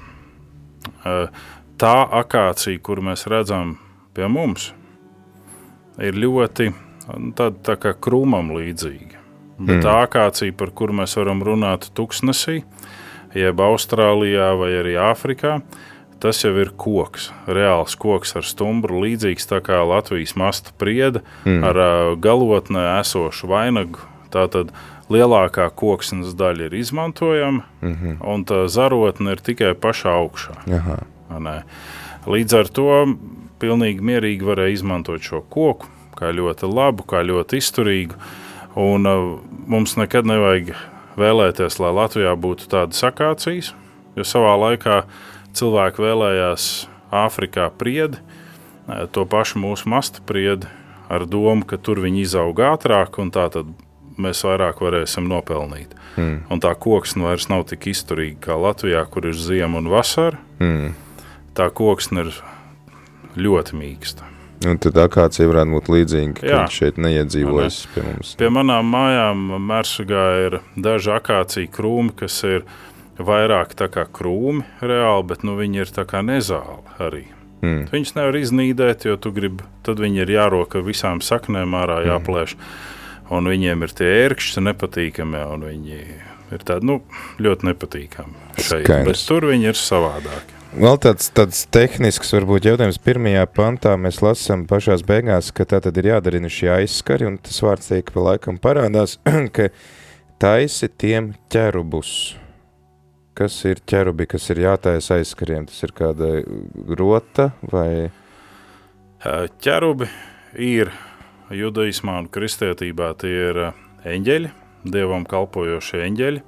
[1.04, 1.28] Uh,
[1.78, 3.78] tā akācija, kur mēs redzam
[4.14, 4.72] pie mums,
[5.98, 6.72] ir ļoti
[7.36, 9.20] tāda tā kā krūmam līdzīga.
[9.58, 9.82] Bet mm.
[9.84, 12.62] tā akācija, par kuru mēs varam runāt tuksnesī,
[13.38, 15.60] jeb Austrālijā vai arī Āfrikā,
[16.22, 21.62] tas jau ir koks, reāls koks ar stumbru, līdzīgs tā kā Latvijas masta prieda mm.
[21.68, 24.02] ar uh, galotnē esošu vainagu.
[24.34, 24.72] Tātad
[25.12, 28.16] lielākā koksnes daļa ir izmantojama, mm -hmm.
[28.34, 30.54] un tā zarotne ir tikai pašā augšā.
[32.26, 33.16] Līdz ar to
[33.60, 35.86] pilnīgi mierīgi varēja izmantot šo koku
[36.18, 38.18] kā ļoti labu, kā ļoti izturīgu.
[38.80, 40.74] Un uh, mums nekad nevajag
[41.20, 43.72] vēlēties, lai Latvijā būtu tādas akācijas,
[44.16, 45.04] jo savā laikā
[45.54, 46.70] cilvēki vēlējās
[47.14, 50.66] Āfrikā priedi, uh, to pašu mūsu masta priedi,
[51.08, 53.70] ar domu, ka tur viņi izaug ātrāk un tā tad
[54.20, 55.94] mēs vairāk varēsim nopelnīt.
[56.16, 56.44] Mm.
[56.52, 60.38] Un tā koksne vairs nav tik izturīga kā Latvijā, kur ir ziema un vasara.
[60.62, 60.94] Mm.
[61.54, 62.38] Tā koksne ir
[63.38, 64.30] ļoti mīksta.
[64.64, 67.90] Un tad akācija varētu būt līdzīga, ka viņš šeit neiedzīvojas ne?
[67.92, 68.32] pie mums.
[68.40, 72.64] Pie manām mājām Mērsagā ir daži akācija krūmi, kas ir
[73.18, 77.24] vairāk kā krūmi reāli, bet nu, viņi ir nezāli arī.
[77.64, 77.86] Mm.
[77.92, 82.10] Viņus nevar iznīdēt, jo tu gribi, tad viņi ir jāroka visām saknēm ārā hmm.
[82.10, 82.58] jāplēš.
[82.58, 82.92] Mm
[83.32, 86.00] un viņiem ir tie ērkšķi nepatīkami, un viņi
[86.54, 86.98] ir tādi nu,
[87.42, 88.90] ļoti nepatīkami šeit.
[89.08, 90.60] Bet tur viņi ir savādāki.
[90.74, 96.00] Vēl tāds, tāds tehnisks varbūt jautājums pirmajā pantā mēs lasām pašās beigās, ka tā tad
[96.02, 99.20] ir jādarina šie aizskari, un tas vārds tiek pa laikam parādās,
[99.54, 99.70] ka
[100.42, 102.34] taisi tiem ķerubus.
[103.34, 105.64] Kas ir ķerubi, kas ir jātaisa aizskariem?
[105.66, 106.28] Tas ir kāda
[106.94, 108.12] rota vai?
[109.64, 110.06] Ķerubi
[110.62, 110.92] ir
[111.50, 113.58] judaismā un kristietībā tie ir
[114.06, 114.50] eņģeļi,
[114.86, 116.44] dievam kalpojošie eņģeļi.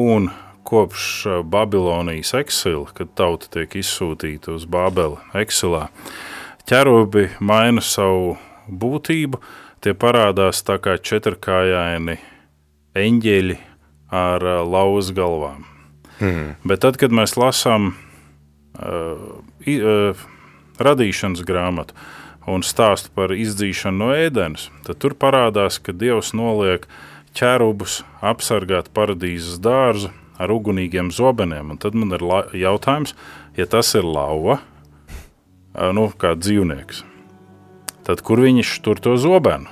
[0.00, 0.30] Un
[0.64, 1.10] kopš
[1.52, 5.90] Babilonijas eksila, kad tauta tiek izsūtīta uz Bābeli eksilā,
[6.64, 9.42] ķerubi maina savu būtību.
[9.84, 12.16] Tie parādās tā kā četrkājaini
[12.96, 13.60] eņģeļi
[14.14, 15.64] ar lauz galvām.
[16.20, 16.54] Mm.
[16.66, 20.26] Bet tad, kad mēs lasām uh, uh,
[20.78, 21.96] radīšanas grāmatu
[22.50, 26.86] un stāstu par izdzīšanu no ēdenes, tad tur parādās, ka Dievs noliek
[27.34, 31.72] ķērubus apsargāt paradīzes dārzu ar ugunīgiem zobeniem.
[31.74, 32.24] Un tad man ir
[32.58, 33.14] jautājums,
[33.58, 34.60] ja tas ir lauva,
[35.96, 37.02] nu, kā dzīvnieks,
[38.06, 39.70] tad kur viņš tur to zobenu?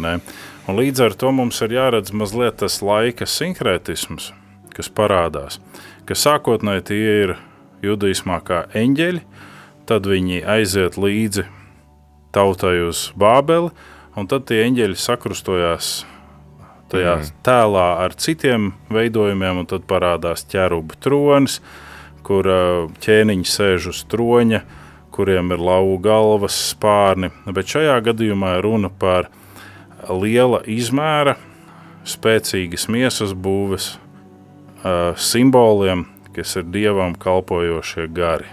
[0.00, 0.18] Ne?
[0.64, 4.30] Un līdz ar to mums ir jāredz mazliet tas laika sinhrētisms,
[4.72, 5.58] kas parādās,
[6.08, 7.34] ka sākotnēji tie ir
[7.84, 9.20] judaismā kā eņģeļi,
[9.84, 11.44] tad viņi aiziet līdzi
[12.32, 13.74] tautai uz Bābeli,
[14.16, 15.92] un tad tie eņģeļi sakrustojās
[16.94, 17.30] tajā mm.
[17.44, 21.60] tēlā ar citiem veidojumiem, un tad parādās ķērubu tronis,
[22.24, 22.48] kur
[23.04, 24.64] ķēniņi sēž uz troņa,
[25.14, 27.30] kuriem ir lauva galvas spārni.
[27.44, 29.28] Bet šajā gadījumā runa par
[30.12, 31.36] liela izmēra,
[32.04, 33.94] spēcīgas miesas būves
[35.16, 36.04] simboliem,
[36.36, 38.50] kas ir dievam kalpojošie gari.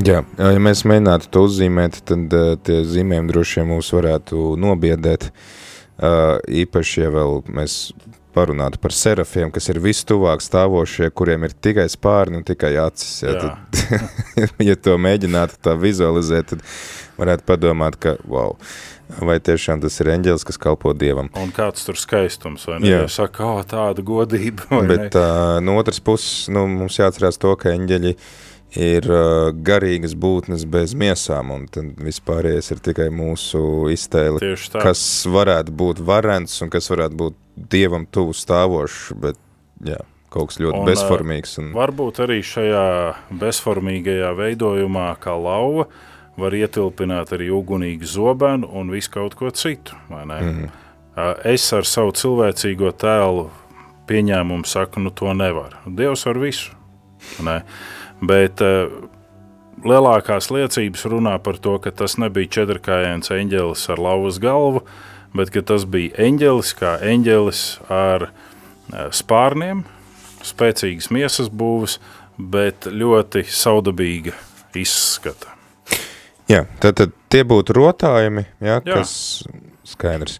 [0.00, 5.28] Jā, ja mēs mēģinātu to uzzīmēt, tad uh, tie zīmējumi droši vien mūs varētu nobiedēt.
[6.00, 7.74] Uh, īpaši, ja vēl mēs
[8.34, 13.22] parunātu par serafiem, kas ir vistuvāk stāvošie, kuriem ir tikai spārni un tikai acis.
[13.24, 13.52] Ja, Jā.
[13.76, 16.64] tad, ja to mēģinātu tā vizualizēt, tad
[17.20, 18.56] varētu padomāt, ka wow,
[19.20, 21.28] vai tiešām tas ir eņģelis, kas kalpo Dievam.
[21.38, 22.94] Un kāds tur skaistums, vai ne?
[22.94, 23.02] Jā.
[23.12, 28.16] Saka, oh, tāda godība, Bet uh, no otras puses, nu, mums jāatcerās to, ka eņģeļi
[28.16, 28.32] uh,
[28.78, 34.40] ir uh, garīgas būtnes bez miesām, un tad vispārējais ir tikai mūsu iztēle,
[34.82, 37.38] kas varētu būt varens un kas varētu būt
[37.72, 39.40] dievam tuvu stāvošs, bet
[39.84, 40.00] jā,
[40.32, 41.58] kaut kas ļoti un, bezformīgs.
[41.60, 41.72] Un...
[41.76, 42.86] Varbūt arī šajā
[43.42, 45.88] bezformīgajā veidojumā kā lauva
[46.40, 50.40] var ietilpināt arī ugunīgu zobenu un visu kaut ko citu, vai ne?
[50.40, 50.78] Mm -hmm.
[51.44, 53.50] Es ar savu cilvēcīgo tēlu
[54.06, 55.76] pieņēmumu saku, nu to nevar.
[55.86, 56.72] Dievs var visu,
[57.42, 57.62] ne?
[58.22, 58.90] Bet uh,
[59.82, 64.84] lielākās liecības runā par to, ka tas nebija četrkājains eņģelis ar lauvas galvu,
[65.36, 69.84] bet tas bija eņģelis kā eņģelis ar uh, spārniem,
[70.46, 71.98] spēcīgas miesas būvs,
[72.38, 74.36] bet ļoti saudabīga
[74.78, 75.52] izskata.
[76.50, 79.00] Jā, tad, tad tie būtu rotājumi, jā, jā.
[79.00, 79.42] kas
[79.88, 80.38] skaidrs.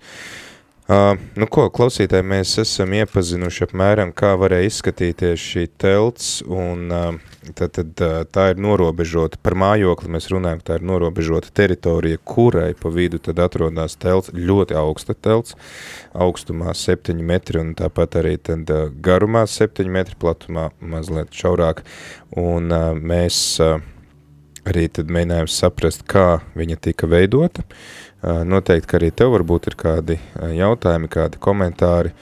[0.90, 7.31] Uh, nu ko, klausītāji, mēs esam iepazinuši apmēram, kā varēja izskatīties šī telts un uh,
[7.58, 8.02] tad, tad
[8.32, 13.40] tā ir norobežota, par mājokli mēs runājam, tā ir norobežota teritorija, kurai pa vidu tad
[13.42, 15.56] atrodas telts, ļoti augsta telts,
[16.14, 18.70] augstumā 7 metri un tāpat arī tad
[19.04, 21.82] garumā 7 metri, platumā mazliet šaurāk,
[22.38, 22.70] un
[23.02, 23.40] mēs
[24.68, 27.64] arī tad mēģinājām saprast, kā viņa tika veidota.
[28.22, 32.12] Noteikti, ka arī tev varbūt ir kādi jautājumi, kādi komentāri,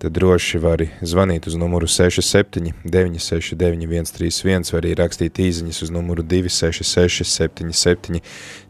[0.00, 6.24] tad droši vari zvanīt uz numuru 67 969 131 vai arī rakstīt īziņas uz numuru
[6.24, 8.22] 266 77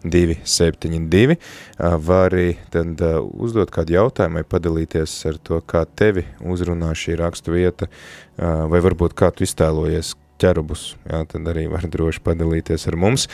[0.02, 1.36] 272.
[1.78, 7.54] Var arī tad uzdot kādu jautājumu vai padalīties ar to, kā tevi uzrunā šī rakstu
[7.54, 7.90] vieta,
[8.36, 13.28] vai varbūt kā tu iztēlojies, ķerubus, jā, tad arī var droši padalīties ar mums.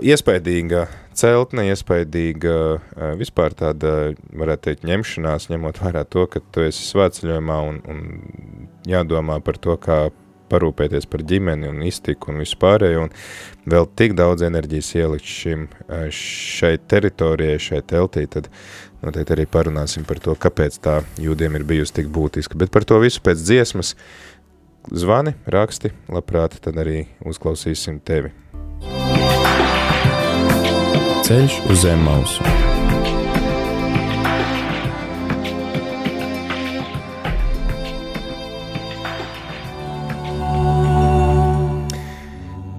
[0.00, 0.86] Iespaidīga
[1.20, 2.54] celtne, iespaidīga
[3.20, 8.02] vispār tāda, varētu teikt, ņemšanās, ņemot vērā to, ka tu esi svētceļojumā un, un
[8.88, 10.08] jādomā par to, kā
[10.50, 15.68] parūpēties par ģimeni un iztiku un vispārējo, un vēl tik daudz enerģijas ielikt šim,
[16.16, 18.50] šai teritorijai, šai teltī, tad
[19.04, 22.58] noteikti arī parunāsim par to, kāpēc tā jūdiem ir bijusi tik būtiska.
[22.58, 23.94] Bet par to visu pēc dziesmas–
[24.88, 28.32] zvani, raksti, labprāt, tad arī uzklausīsim tevi.
[31.30, 32.69] Ceļš uz zem mausu.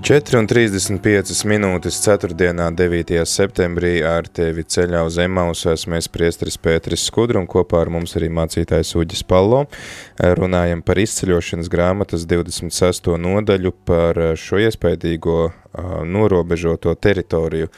[0.01, 2.33] 4,35 minūtes 4.
[2.33, 3.19] 9.
[3.29, 8.15] septembrī ar tevi ceļā uz Emausu esmu es priestris Pēteris Skudru un kopā ar mums
[8.17, 9.59] arī mācītājs Uģis Pallo.
[10.17, 13.11] Runājam par izceļošanas grāmatas 26.
[13.21, 15.37] nodaļu par šo iespējīgo
[16.09, 17.69] norobežoto teritoriju,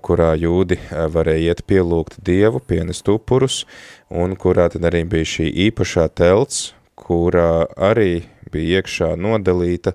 [0.00, 3.66] kurā jūdi varēja iet pielūgt Dievu, pienest upurus,
[4.08, 9.92] un kurā tad arī bija šī īpašā telts, kurā arī bija iekšā nodalīta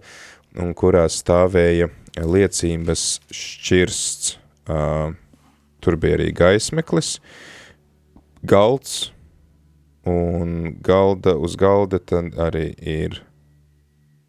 [0.61, 4.35] un kurā stāvēja liecības šķirsts.
[4.65, 5.13] Uh,
[5.85, 7.19] tur bija arī gaismeklis,
[8.41, 9.11] galds,
[10.09, 13.19] un galda uz galda tad arī ir,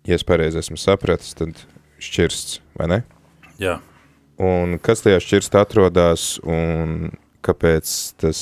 [0.04, 1.64] ja es pareizi esmu sapratis, tad
[2.02, 3.00] šķirsts, vai ne?
[3.60, 3.78] Jā.
[4.36, 7.14] Un kas tajā šķirst atrodās un
[7.46, 8.40] kāpēc tas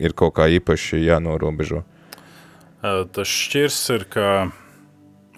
[0.00, 1.82] ir kaut kā īpaši jānorobežo?
[2.80, 4.30] Tas šķirsts ir kā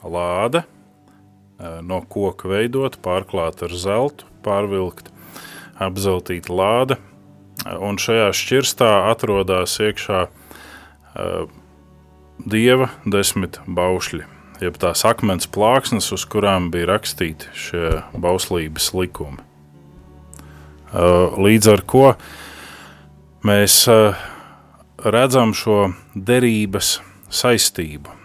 [0.05, 0.63] lāde,
[1.83, 5.11] no koka veidot, pārklāta ar zeltu, pārvilkt,
[5.81, 6.99] apzeltīta lāde.
[7.67, 11.49] Eh, un šajā šķirstā atrodas iekšā uh,
[12.47, 14.25] dieva desmit baušļi,
[14.65, 19.45] jeb tās akmens plāksnes, uz kurām bija rakstīti šie bauslības likumi.
[20.91, 22.07] Līdz ar to
[23.47, 23.77] mēs
[25.07, 26.97] redzam šo derības
[27.31, 28.20] saistību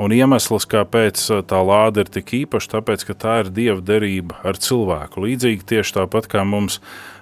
[0.00, 4.38] Un iemesls, kāpēc uh, tā lāde ir tik īpaša, tāpēc, ka tā ir dieva derība
[4.46, 5.26] ar cilvēku.
[5.26, 6.78] Līdzīgi tieši tāpat kā mums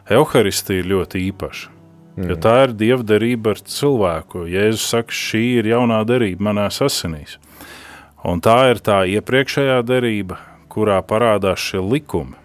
[0.06, 1.74] evaharistija ir ļoti īpaša.
[2.18, 2.28] Mm.
[2.30, 4.44] Ja tā ir dieva derība ar cilvēku.
[4.50, 7.38] Jēzus saka, šī ir jaunā derība manās asinīs.
[8.26, 10.38] Un tā ir tā iepriekšējā derība,
[10.70, 12.38] kurā parādās šie likumi.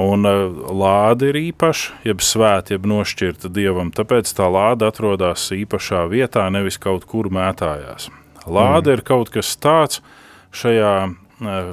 [0.00, 6.02] Un uh, lāde ir īpaša, jeb svēta, jeb nošķirta dievam, tāpēc tā lāde atrodas īpašā
[6.10, 8.10] vietā, nevis kaut kur mētājās.
[8.46, 8.98] Lāde mm.
[8.98, 10.02] ir kaut kas tāds
[10.54, 11.72] šajā uh,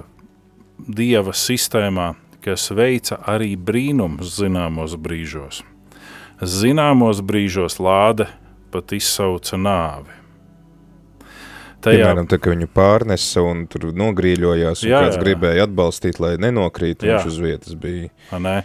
[0.88, 5.62] dieva sistēmā, kas veica arī brīnumus zināmos brīžos.
[6.42, 8.32] Zināmos brīžos lāde
[8.74, 10.18] pat izsauca nāvi.
[11.82, 11.98] Tajā...
[11.98, 15.22] Piemēram, tā, ka viņu pārnesa un tur nogrīļojās, un jā, kāds jā.
[15.24, 18.12] gribēja atbalstīt, lai nenokrīt, viņš uz vietas bija.
[18.38, 18.60] Nē.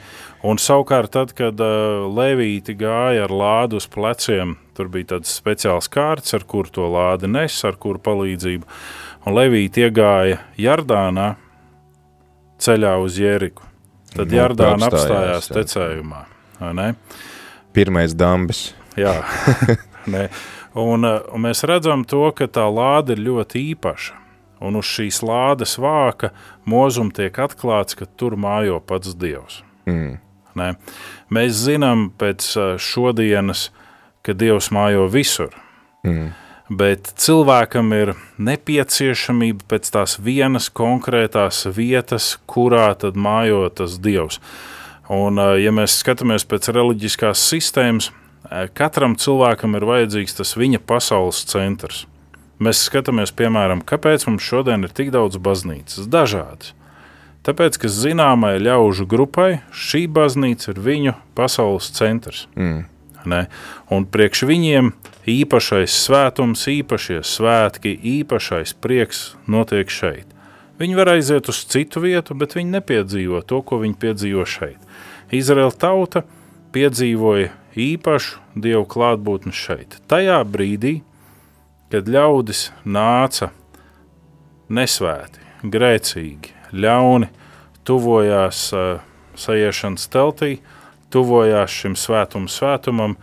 [0.46, 5.88] Un savukārt tad, kad uh, Levīti gāja ar lādu uz pleciem, tur bija tāds speciāls
[5.92, 8.68] kārts, ar kur to lādi nes, ar kuru palīdzību,
[9.26, 11.32] un Levīti iegāja Jardānā
[12.62, 13.64] ceļā uz Jeriku.
[14.14, 16.22] Tad nu, Jardāna apstājās, apstājās tecējumā.
[17.76, 18.70] Pirmais dambis.
[18.96, 19.18] Jā,
[20.14, 20.28] ne.
[20.76, 24.22] Un, eh, un mēs redzam to, ka tā lāde ir ļoti īpaša.
[24.64, 26.30] Un uz šīs lādes vāka
[26.68, 29.60] mūzum tiek atklāts, ka tur mājo pats Dievs.
[29.84, 30.16] Mm.
[30.56, 30.70] Ne?
[31.32, 33.68] Mēs zinām pēc eh, šodienas,
[34.26, 35.54] ka Dievs mājo visur.
[36.06, 36.34] Mm.
[36.66, 44.40] Bet cilvēkam ir nepieciešamība pēc tās vienas konkrētās vietas, kurā tad mājo tas Dievs.
[45.06, 48.10] Un, ja mēs skatāmies pēc reliģiskās sistēmas,
[48.78, 52.04] Katram cilvēkam ir vajadzīgs tas viņa pasaules centrs.
[52.62, 56.72] Mēs skatāmies, piemēram, kāpēc mums šodien ir tik daudz baznīcas, dažādas.
[57.46, 62.46] Tāpēc, ka zināmai ļaužu grupai šī baznīca ir viņu pasaules centrs.
[62.58, 62.86] Mm.
[63.92, 64.92] Un priekš viņiem
[65.28, 70.30] īpašais svētums, īpašie svētki, īpašais prieks notiek šeit.
[70.76, 74.80] Viņi var aiziet uz citu vietu, bet viņi nepiedzīvo to, ko viņi piedzīvo šeit.
[75.32, 76.22] Izraēla tauta
[76.76, 79.98] piedzīvoja īpašu dievu klātbūtni šeit.
[80.08, 81.00] Tajā brīdī,
[81.92, 83.50] kad ļaudis nāca
[84.68, 87.30] nesvēti, grēcīgi, ļauni,
[87.86, 88.98] tuvojās uh,
[89.38, 90.58] sajiešanas teltī,
[91.12, 93.16] tuvojās šim svētumu svētumam,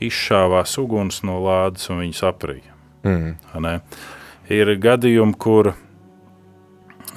[0.00, 2.74] izšāvās uguns no lādes un viņas aprīja.
[3.04, 3.80] Mm.
[4.50, 5.76] Ir gadījumi, kur uh,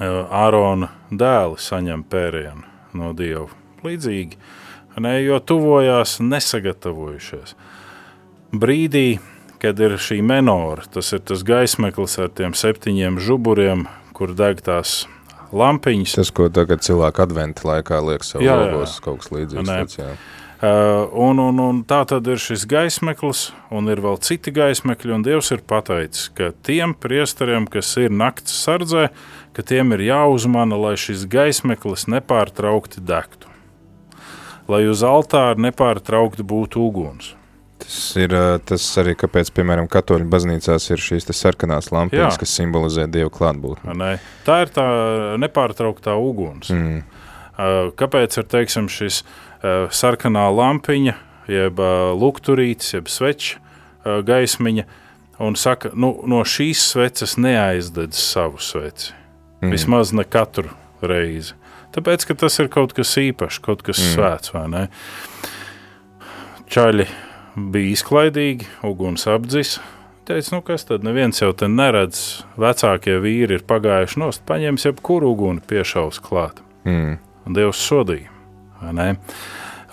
[0.00, 2.64] Ārona dēli saņem pērienu
[2.98, 3.48] no Dieva.
[3.84, 4.38] Līdzīgi,
[5.02, 7.56] ne, jo tuvojās nesagatavojušies.
[8.54, 9.18] Brīdī,
[9.60, 15.04] kad ir šī menora, tas ir tas gaismeklis ar tiem septiņiem žuburiem, kur deg tās
[15.56, 16.16] lampiņas.
[16.20, 19.04] Tas, ko tagad cilvēki adventa laikā liek sev jā, logos, jā.
[19.06, 19.70] kaut kas līdzīgs.
[19.70, 20.32] Tāds.
[20.64, 25.24] Uh, un, un, un tā tad ir šis gaismeklis, un ir vēl citi gaismekļi, un
[25.26, 29.10] Dievs ir pateicis, ka tiem priesteriem, kas ir naktas sardzē,
[29.52, 33.50] ka tiem ir jāuzmana, lai šis gaismeklis nepārtraukti degtu.
[34.70, 37.34] Lai uz altāra nepārtraukti būtu uguns.
[37.84, 38.32] Tas ir
[38.64, 43.92] tas arī, kāpēc, piemēram, katoļu baznīcās ir šīs sarkanās lampiņas, kas simbolizē Dievu klātbūtni.
[44.46, 44.86] Tā ir tā
[45.42, 46.70] nepārtrauktā uguns.
[46.72, 47.02] Mm.
[48.00, 49.20] Kāpēc ir, teiksim, šis
[49.94, 51.14] sarkanā lampiņa,
[51.52, 51.82] jeb
[52.20, 53.60] lukturītis, jeb sveča
[54.24, 54.86] gaismiņa,
[55.44, 59.12] un saka, nu, no šīs sveces neaizdedz savu sveci.
[59.60, 59.74] Mm.
[59.76, 60.72] Vismaz ne katru
[61.04, 61.56] reizi.
[61.94, 64.16] Tāpēc, ka tas ir kaut kas īpašs, kaut kas mm.
[64.16, 64.82] svēts, vai ne?
[66.74, 67.06] Čaļi
[67.56, 69.78] bija izklaidīgi, uguns apdzis.
[70.24, 75.34] Teicu, nu kas tad neviens jau te neredz, vecākie vīri ir pagājuši nost, paņems jebkuru
[75.34, 76.62] uguni piešaus klāt.
[76.88, 77.18] Mm.
[77.44, 78.32] Un Dievs sodīja,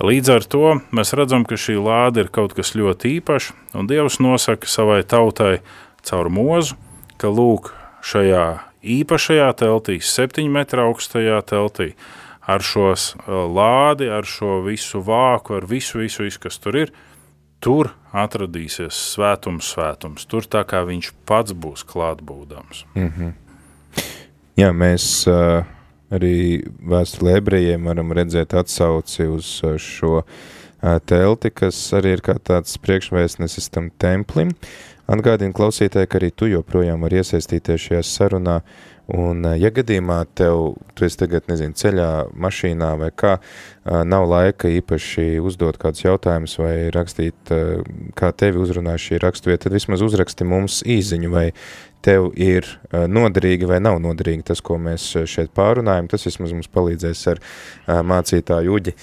[0.01, 4.21] Līdz ar to mēs redzam, ka šī lāde ir kaut kas ļoti īpašs, un Dievs
[4.23, 5.59] nosaka savai tautai
[6.07, 6.79] caur mūzu,
[7.21, 8.45] ka lūk, šajā
[8.81, 11.91] īpašajā teltī, septiņu metru augstajā teltī,
[12.49, 12.95] ar šo
[13.27, 16.95] lādi, ar šo visu vāku, ar visu, visu, visu kas tur ir,
[17.63, 20.25] tur atradīsies svētums, svētums.
[20.29, 22.85] Tur tā kā viņš pats būs klātbūdams.
[22.95, 23.33] Mm -hmm.
[24.59, 25.63] Jā, mēs uh,
[26.11, 30.25] arī vēstulē ebrejiem varam redzēt atsauci uz šo uh,
[31.05, 34.51] telti, kas arī ir kā tāds priekšvēstnesis tam templim.
[35.09, 38.59] Atgādini klausītāji, ka arī tu joprojām var iesaistīties šajā sarunā,
[39.11, 43.33] un ja gadījumā tev, tu esi tagad, nezinu, ceļā, mašīnā vai kā,
[44.07, 47.51] nav laika īpaši uzdot kādus jautājumus vai rakstīt,
[48.15, 51.49] kā tevi uzrunā šī rakstvieta, tad vismaz uzraksti mums īziņu, vai
[52.01, 56.07] tev ir noderīgi vai nav noderīgi tas, ko mēs šeit pārunājam.
[56.11, 57.41] Tas vismaz mums palīdzēs ar
[58.11, 58.93] mācītāju uģi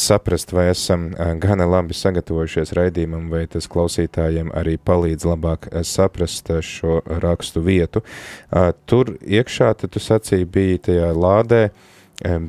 [0.00, 1.10] saprast, vai esam
[1.42, 8.02] gana labi sagatavojušies raidījumam, vai tas klausītājiem arī palīdz labāk saprast šo rakstu vietu.
[8.90, 11.62] Tur iekšā, tad tu sacīji, bija tajā lādē,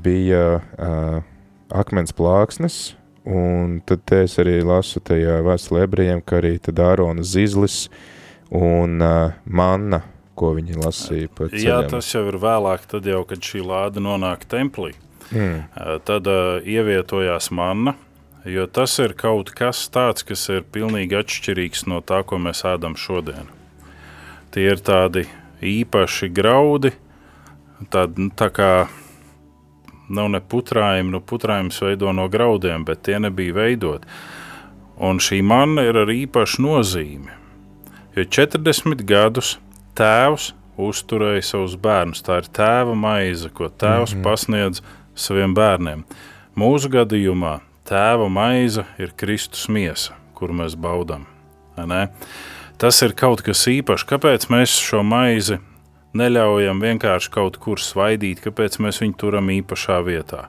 [0.04, 0.62] bija
[1.72, 2.80] akmens plāksnes,
[3.28, 7.86] un tad es arī lasu tajā vēstulē ebrejiem, ka arī tad Ārona zizlis
[8.52, 10.02] un uh, manna,
[10.36, 11.64] ko viņi lasīja pa ceļam.
[11.64, 14.94] Jā, tas jau ir vēlāk, tad jau, kad šī lāde nonāk templī.
[15.32, 15.64] Mm.
[15.72, 17.96] Uh, tad uh, ievietojās manna,
[18.44, 22.98] jo tas ir kaut kas tāds, kas ir pilnīgi atšķirīgs no tā, ko mēs ēdam
[23.00, 23.48] šodien.
[24.52, 25.28] Tie ir tādi
[25.64, 26.92] īpaši graudi,
[27.94, 28.72] tād, tā kā
[30.12, 34.08] nav ne putrājumi, nu putrājums veido no graudiem, bet tie nebija veidot.
[35.02, 37.41] Un šī manna ir ar īpašu nozīmi,
[38.16, 39.56] jo 40 gadus
[39.98, 40.52] tēvs
[40.82, 42.24] uzturēja savus bērnus.
[42.26, 44.24] Tā ir tēva maize, ko tēvs mm -hmm.
[44.24, 44.82] pasniedz
[45.16, 46.04] saviem bērniem.
[46.56, 51.26] Mūsu gadījumā tēva maize ir Kristus miesa, kuru mēs baudām.
[52.78, 54.08] Tas ir kaut kas īpašs.
[54.10, 55.60] Kāpēc mēs šo maizi
[56.14, 60.48] neļaujam vienkārši kaut kur svaidīt, kāpēc mēs viņu turam īpašā vietā.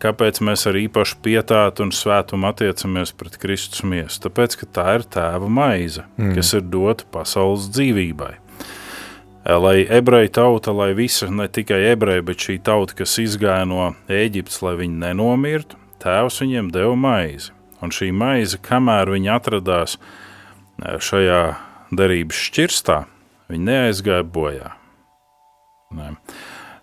[0.00, 4.22] Kāpēc mēs ar īpašu pietātu un svētumu attiecamies pret Kristus miesu?
[4.24, 6.32] Tāpēc, ka tā ir tēva maize, mm.
[6.38, 8.32] kas ir dota pasaules dzīvībai.
[9.60, 14.60] Lai ebreju tauta, lai visa, ne tikai ebreji, bet šī tauta, kas izgāja no Ēģiptes,
[14.64, 17.52] lai viņi nenomirtu, tēvs viņiem deva maizi.
[17.80, 19.96] Un šī maize, kamēr viņi atradās
[20.80, 21.40] šajā
[21.96, 23.02] derības šķirstā,
[23.52, 24.74] viņi neaizgāja bojā.
[25.96, 26.12] Ne.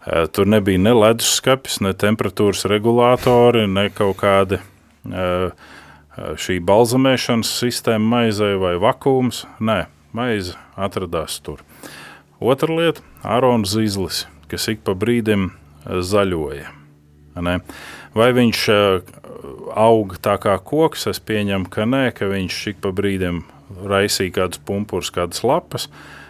[0.08, 4.62] Tur nebija ne leduskapis, ne temperatūras regulātori, ne kaut kādi
[6.16, 9.44] šī balzamēšanas sistēma maizei vai vakums.
[9.60, 9.86] Nē,
[10.16, 11.60] maize atradās tur.
[12.40, 13.04] Otra lieta-
[13.36, 15.52] Ārons Zīslis, kas ik pa brīdim
[15.86, 16.72] zaļoja.
[17.42, 17.60] Ne?
[18.16, 18.64] Vai viņš
[19.76, 21.08] aug tā kā koks?
[21.08, 23.44] Es pieņemu, ka nē, ka viņš ik pa brīdim
[23.84, 25.88] raisīja kādus pumpurus, kādas lapas.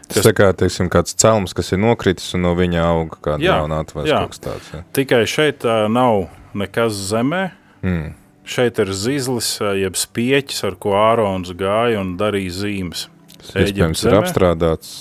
[0.08, 3.58] Tas tā kā, teiksim, kāds celms, kas ir nokritis un no viņa auga kāda Jā,
[3.82, 4.22] atvērs jā.
[4.24, 4.70] kaut kas tāds.
[4.72, 4.84] Ja.
[4.96, 7.44] Tikai šeit uh, nav nekas zemē.
[7.84, 8.14] Mm.
[8.48, 13.08] Šeit ir ā, jeb spieķis, ar ko Ārons gāja un darīja zīmes.
[13.36, 14.94] Tas iespējams ir apstrādāts.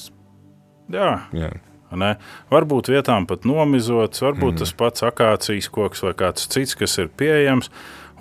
[0.92, 1.52] Jā, Jā.
[1.94, 2.12] ne?
[2.50, 4.59] varbūt vietām pat nomizots, varbūt mm.
[4.62, 7.70] tas pats akācijas koks vai kāds cits, kas ir pieejams,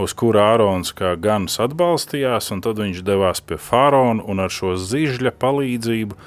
[0.01, 4.75] uz kura Ārons kā gans atbalstījās, un tad viņš devās pie faraona un ar šo
[4.81, 6.17] zižļa palīdzību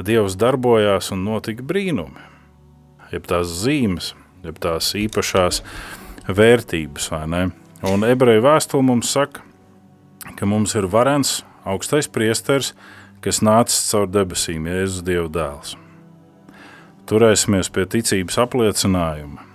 [0.00, 2.28] Dievs darbojās un notika brīnumi.
[3.12, 4.14] Jeb tās zīmes,
[4.44, 5.60] jeb tās īpašās
[6.32, 7.10] vērtības?
[7.84, 9.42] Un ebreju vēstule mums saka,
[10.38, 12.72] ka mums ir varens augstais priesteris,
[13.22, 15.76] kas nācis caur debesīm, Jēzus Dieva dēls.
[17.10, 19.48] Turēsimies pie ticības apliecinājuma.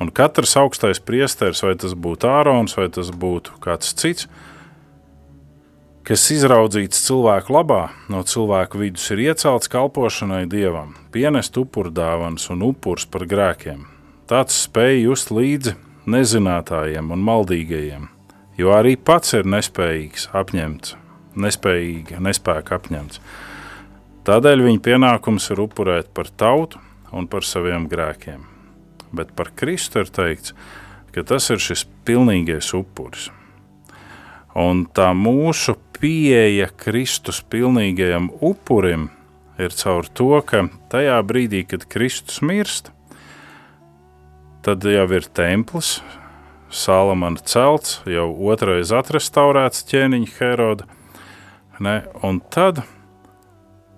[0.00, 4.28] Un katrs augstais priesteris, vai tas būtu Ārons, vai tas būtu kāds cits,
[6.10, 13.04] kas izraudzīts cilvēku labā, no cilvēku vidus ir iecelts kalpošanai dievam, pienest upurdāvanas un upurs
[13.06, 13.84] par grēkiem.
[14.26, 15.76] Tāds spēj just līdzi
[16.10, 18.08] nezinātājiem un maldīgajiem,
[18.58, 20.96] jo arī pats ir nespējīgs apņemts,
[21.46, 23.20] nespējīga, nespēka apņemts.
[24.26, 26.82] Tādēļ viņa pienākums ir upurēt par tautu
[27.14, 28.42] un par saviem grēkiem.
[29.14, 30.56] Bet par Kristu ir teikts,
[31.14, 33.28] ka tas ir šis pilnīgais upuris.
[34.58, 39.10] Un tā mūsu pieeja Kristus pilnīgajam upurim
[39.60, 42.88] ir caur to, ka tajā brīdī, kad Kristus mirst,
[44.64, 45.98] tad jau ir templis,
[46.70, 50.86] Salamana celts, jau otrais atrestaurēts ķēniņa Heroda,
[51.82, 52.84] ne, un tad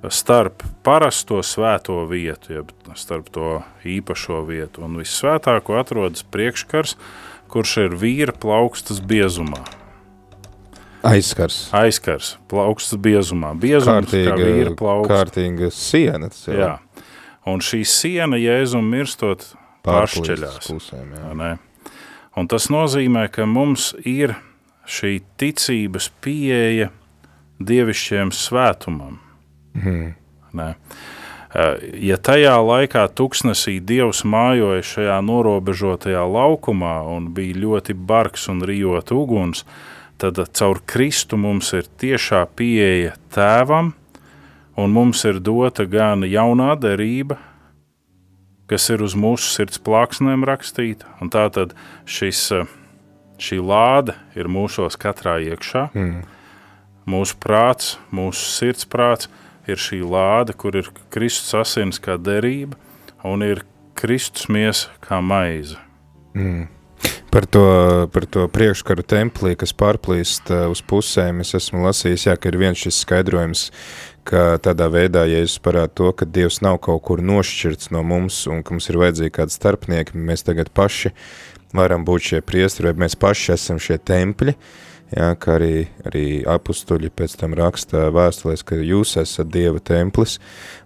[0.09, 6.97] starp parasto svēto vietu, jeb starp to īpašo vietu un visvētāko atrodas priekškars,
[7.53, 9.61] kurš ir vīra plaukstas biezumā.
[11.03, 11.57] Aizskars.
[11.75, 13.53] Aizkars, plaukstas biezumā.
[13.59, 15.17] Biezums kā vīra Kārtīga, plauksta.
[15.17, 16.31] kārtīga siena.
[16.31, 16.73] Tas jau Jā.
[17.51, 19.49] Un šī siena jēzum mirstot
[19.83, 20.69] pāršķeļās.
[20.69, 21.33] Pusēm, jā.
[21.39, 21.53] ne?
[22.39, 24.37] Un tas nozīmē, ka mums ir
[24.87, 26.93] šī ticības pieeja
[27.63, 29.19] dievišķiem svētumam.
[29.75, 30.15] Mhm.
[30.53, 30.75] Ne?
[32.01, 39.13] Ja tajā laikā tuksnesī Dievs mājoja šajā norobežotajā laukumā un bija ļoti bargs un rijot
[39.13, 39.67] uguns,
[40.23, 43.93] tad caur Kristu mums ir tiešā pieeja tēvam,
[44.79, 47.39] un mums ir dota gan jaunā derība,
[48.71, 51.75] kas ir uz mūsu sirds plāksnēm rakstīta, un tā tad
[52.09, 52.45] šis,
[53.43, 55.89] šī lāde ir mūsos katrā iekšā.
[55.93, 56.23] Mm.
[57.13, 59.29] Mūsu prāts, mūsu sirds prāts
[59.67, 62.79] ir šī lāde, kur ir Kristus asins kā derība
[63.27, 63.65] un ir
[63.99, 65.77] Kristus miesa kā maize.
[66.39, 66.71] Mm.
[67.33, 67.65] Par to,
[68.13, 72.59] par to priekškaru templī, kas pārplīst uh, uz pusēm, es esmu lasījis, jā, ka ir
[72.61, 73.63] viens šis skaidrojums,
[74.29, 78.43] ka tādā veidā, ja es parādu to, ka Dievs nav kaut kur nošķirts no mums
[78.53, 81.15] un ka mums ir vajadzīgi kādi starpnieki, mēs tagad paši
[81.73, 84.55] varam būt šie priestri, vai mēs paši esam šie tempļi,
[85.17, 90.37] jā, kā arī, arī apustuļi pēc tam raksta vēstulēs, ka jūs esat Dieva templis,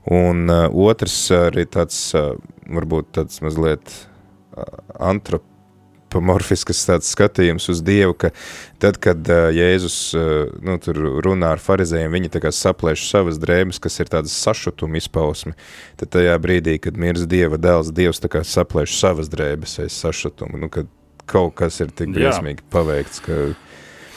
[0.07, 2.37] un uh, otrs arī tāds, uh,
[2.71, 4.65] varbūt tāds mazliet uh,
[5.11, 5.45] antrop
[6.17, 8.31] antropomorfisks tāds skatījums uz Dievu, ka
[8.81, 13.39] tad, kad uh, Jēzus uh, nu, tur runā ar farizējiem, viņi tā kā saplēš savas
[13.39, 15.55] drēbes, kas ir tādas sašutuma izpausme,
[15.97, 20.59] tad tajā brīdī, kad mirs Dieva dēls, Dievs tā kā saplēš savas drēbes aiz sašutuma,
[20.59, 20.89] nu, kad
[21.27, 23.55] kaut kas ir tik briesmīgi paveikts, ka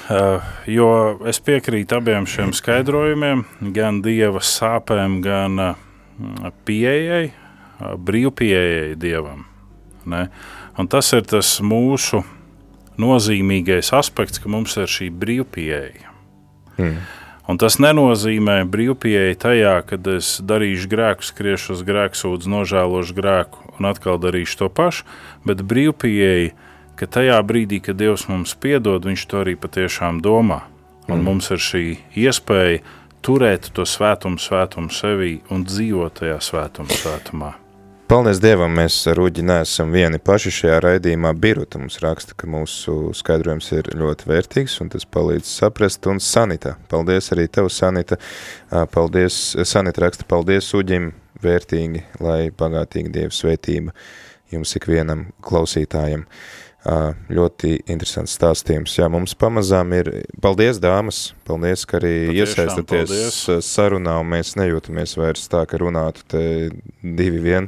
[0.10, 0.88] Uh, jo
[1.30, 3.44] es piekrītu abiem šiem skaidrojumiem,
[3.76, 9.44] gan dieva sāpēm, gan uh, pieejai, uh, brīvpieejai dievam.
[10.10, 10.24] Ne?
[10.80, 12.24] Un tas ir tas mūsu
[13.00, 16.14] nozīmīgais aspekts, ka mums ir šī brīvpieeja.
[16.78, 17.00] mm,
[17.50, 23.72] Un tas nenozīmē brīvpieeja tajā, kad es darīšu grēku, skriešu uz grēku, sūdzu, nožēlošu grēku
[23.80, 25.08] un atkal darīšu to pašu,
[25.50, 26.52] bet brīvpieeja,
[26.96, 30.62] ka tajā brīdī, kad Dievs mums piedod, Viņš to arī patiešām domā.
[31.08, 31.24] Un Mm.
[31.26, 32.84] mums ir šī iespēja
[33.24, 37.54] turēt to svētumu, svētumu sevī un dzīvot tajā svētumu, svētumā.
[38.10, 41.30] Paldies Dievam, mēs ar Uģi neesam vieni paši šajā raidījumā.
[41.38, 46.08] Biruta mums raksta, ka mūsu skaidrojums ir ļoti vērtīgs un tas palīdz saprast.
[46.10, 48.18] Un Sanita, paldies arī tev, Sanita.
[48.96, 51.12] Paldies, Sanita raksta, paldies Uģim,
[51.46, 53.94] vērtīgi, lai bagātīgi Dieva svētība
[54.50, 56.26] jums ikvienam klausītājam.
[56.80, 58.94] Ļoti interesants stāstījums.
[58.96, 60.10] Jā, mums pamazām ir,
[60.40, 63.68] paldies dāmas, paldies, ka arī Patiešām iesaistaties paldies.
[63.68, 66.44] sarunā un mēs nejūtamies vairs tā, ka runātu te
[67.04, 67.68] divi vien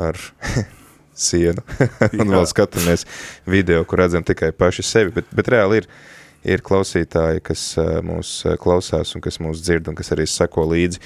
[0.00, 0.16] ar
[1.28, 1.60] sienu
[2.22, 3.04] un vēl skatāmies
[3.44, 5.90] video, kur redzam tikai paši sevi, bet, bet reāli ir,
[6.48, 7.62] ir klausītāji, kas
[8.06, 11.02] mūs klausās un kas mūs dzird un kas arī seko līdzi.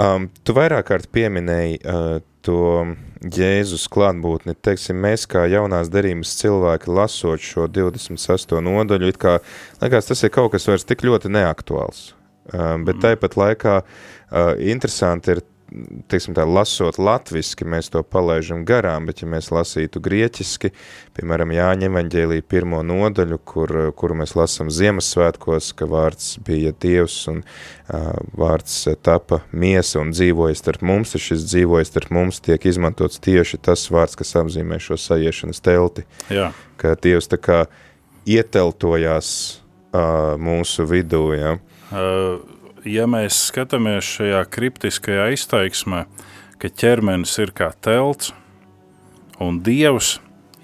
[0.00, 6.90] Um, tu vairāk kārt pieminēji uh, to Jēzus klātbūtni, teiksim, mēs kā jaunās derības cilvēki
[6.90, 8.56] lasot šo 26.
[8.64, 9.36] nodaļu, it kā,
[9.82, 12.12] liekas, tas ir kaut kas vairs tik ļoti neaktuāls.
[12.48, 13.02] Uh, bet mm.
[13.04, 15.44] tāpat laikā uh, interesanti ir
[16.10, 20.72] teiksim tā, lasot latviski, mēs to palaižam garām, bet ja mēs lasītu grieķiski,
[21.16, 27.42] piemēram, Jāņa evaņģēlī pirmo nodaļu, kur, kuru mēs lasam Ziemassvētkos, ka vārds bija Dievs un
[27.42, 33.22] uh, vārds tapa miesa un dzīvoja starp mums, ja šis dzīvoja starp mums, tiek izmantots
[33.22, 36.06] tieši tas vārds, kas apzīmē šo sajiešanas telti.
[36.32, 36.50] Jā.
[36.80, 37.60] Ka Dievs tā kā
[38.28, 39.28] ieteltojās
[39.92, 41.56] uh, mūsu vidū, ja.
[41.92, 46.04] Uh ja mēs skatāmies šajā kriptiskajā izteiksmē,
[46.58, 48.32] ka ķermenis ir kā telts
[49.42, 50.18] un Dievs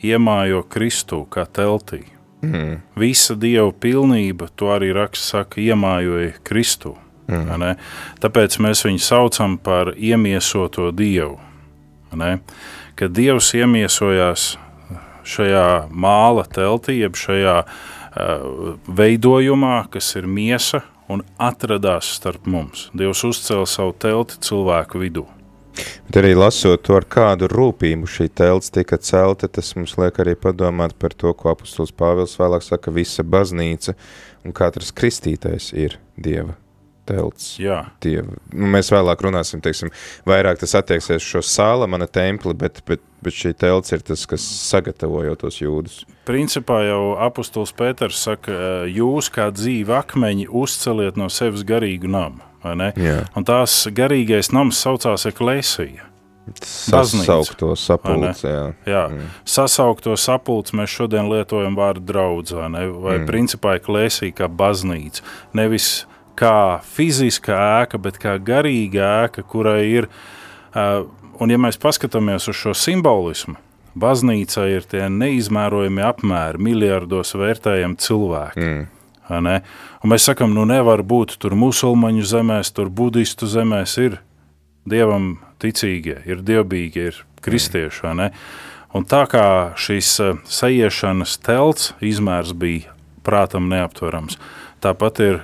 [0.05, 2.05] iemājo Kristu kā teltī.
[2.43, 2.79] Mm.
[2.99, 6.95] Visa Dieva pilnība, to arī raksts saka, iemājoja Kristu.
[7.29, 7.75] Mm.
[8.23, 11.37] Tāpēc mēs viņu saucam par iemiesoto Dievu.
[12.17, 12.39] Ne?
[12.97, 14.55] Kad Dievs iemiesojās
[15.29, 22.89] šajā māla teltī, jeb šajā uh, veidojumā, kas ir miesa un atradās starp mums.
[22.97, 25.27] Dievs uzcēla savu telti cilvēku vidū.
[26.09, 30.35] Bet arī lasot to, ar kādu rūpību šī telts tika celta, tas mums liek arī
[30.35, 33.95] padomāt par to, ko apustulis Pāvils vēlāk saka, visa baznīca
[34.45, 36.59] un katrs kristītais ir Dieva
[37.09, 37.55] telts.
[37.61, 37.83] Jā.
[38.05, 38.37] Dieva.
[38.53, 39.93] Nu, mēs vēlāk runāsim, teiksim,
[40.29, 44.45] vairāk tas attieksies šo sāla, mana templi, bet, bet, bet šī telts ir tas, kas
[44.69, 46.03] sagatavojo tos jūdus.
[46.29, 52.77] Principā jau apustuls Pēters saka, jūs kā dzīvi akmeņi uzceliet no sevis garīgu namu, vai
[52.79, 52.93] ne?
[53.01, 53.23] Jā.
[53.39, 56.09] Un tās garīgais nams saucās eklēsija.
[56.65, 58.63] Sasaukto sapulci, jā.
[58.89, 59.05] jā.
[59.13, 59.33] Mm.
[59.49, 62.85] Sasaukto sapulci mēs šodien lietojam vārdu draudz, vai ne?
[62.89, 63.27] Vai mm.
[63.29, 65.25] principā eklēsija kā baznīca.
[65.59, 66.07] Nevis
[66.39, 70.09] kā fiziska ēka, bet kā garīga ēka, kurai ir.
[71.39, 73.57] Un, ja mēs paskatāmies uz šo simbolismu,
[73.99, 78.71] baznīca ir tie neizmērojami apmēri, miljardos vērtējami cilvēki.
[79.29, 79.59] Mm.
[80.09, 84.19] Mēs sakām, nu nevar būt tur musulmaņu zemēs, tur budistu zemēs ir
[84.89, 88.07] dievam ticīgie, ir dievbijīgi, ir kristieši.
[88.09, 88.31] Mm.
[88.97, 89.45] Un tā kā
[89.77, 90.15] šīs
[90.49, 92.95] sajiešanas telts izmērs bija
[93.27, 94.39] prātam neaptverams,
[94.81, 95.41] tāpat ir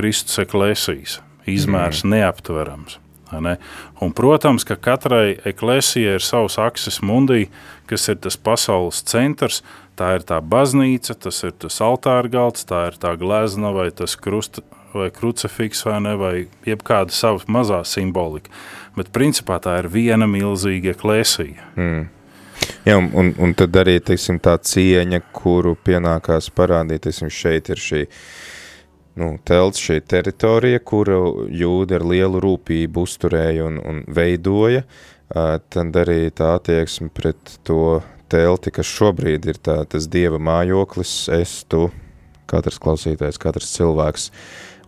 [0.00, 1.20] Kristus eklēsijas
[1.50, 2.16] izmērs mm.
[2.16, 2.98] neaptverams.
[3.38, 3.56] Ne?
[4.02, 7.44] Un, protams, ka katrai eklēsijai ir savs akses mundī,
[7.90, 9.60] kas ir tas pasaules centrs.
[10.00, 14.16] Tā ir tā baznīca, tas ir tas altāra galds, tā ir tā glezna vai tas
[14.16, 16.34] krusta vai krucifiks vai, ne, vai
[16.66, 18.50] jebkāda sava mazā simbolika.
[18.96, 21.68] Bet principā tā ir viena milzīga eklēsija.
[21.76, 22.08] Mm.
[22.88, 28.02] Jā, un, un, tad arī teiksim, tā cieņa, kuru pienākās parādīt, teiksim, šeit ir šī
[28.06, 28.16] uh,
[29.18, 34.84] nu, telts šī teritorija, kuru jūdi ar lielu rūpību uzturēja un, un veidoja,
[35.30, 38.00] tad arī tā attieksme pret to
[38.30, 41.88] telti, kas šobrīd ir tā, tas dieva mājoklis, es, tu,
[42.50, 44.30] katrs klausītājs, katrs cilvēks,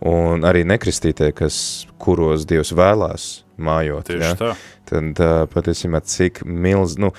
[0.06, 1.56] un arī nekristītie, kas,
[2.02, 3.28] kuros dievs vēlās
[3.62, 4.08] mājot.
[4.10, 4.38] Tieši ja?
[4.38, 4.54] tā.
[4.92, 5.20] Tad
[5.52, 7.12] patiesībā cik milz, nu,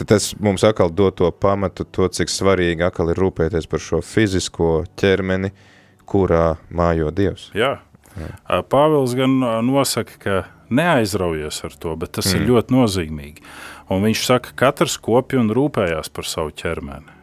[0.00, 4.72] tas mums atkal dod to pamatu, to, cik svarīgi atkal ir rūpēties par šo fizisko
[4.98, 5.68] ķermeni, uh,
[6.08, 7.50] kurā mājo Dievs.
[7.56, 7.76] Jā.
[8.12, 8.60] Jā.
[8.68, 10.36] Pāvils gan nosaka, ka
[10.72, 12.36] neaizraujies ar to, bet tas mm.
[12.36, 13.44] ir ļoti nozīmīgi.
[13.92, 17.20] Un viņš saka, ka katrs kopja un rūpējās par savu ķermeni.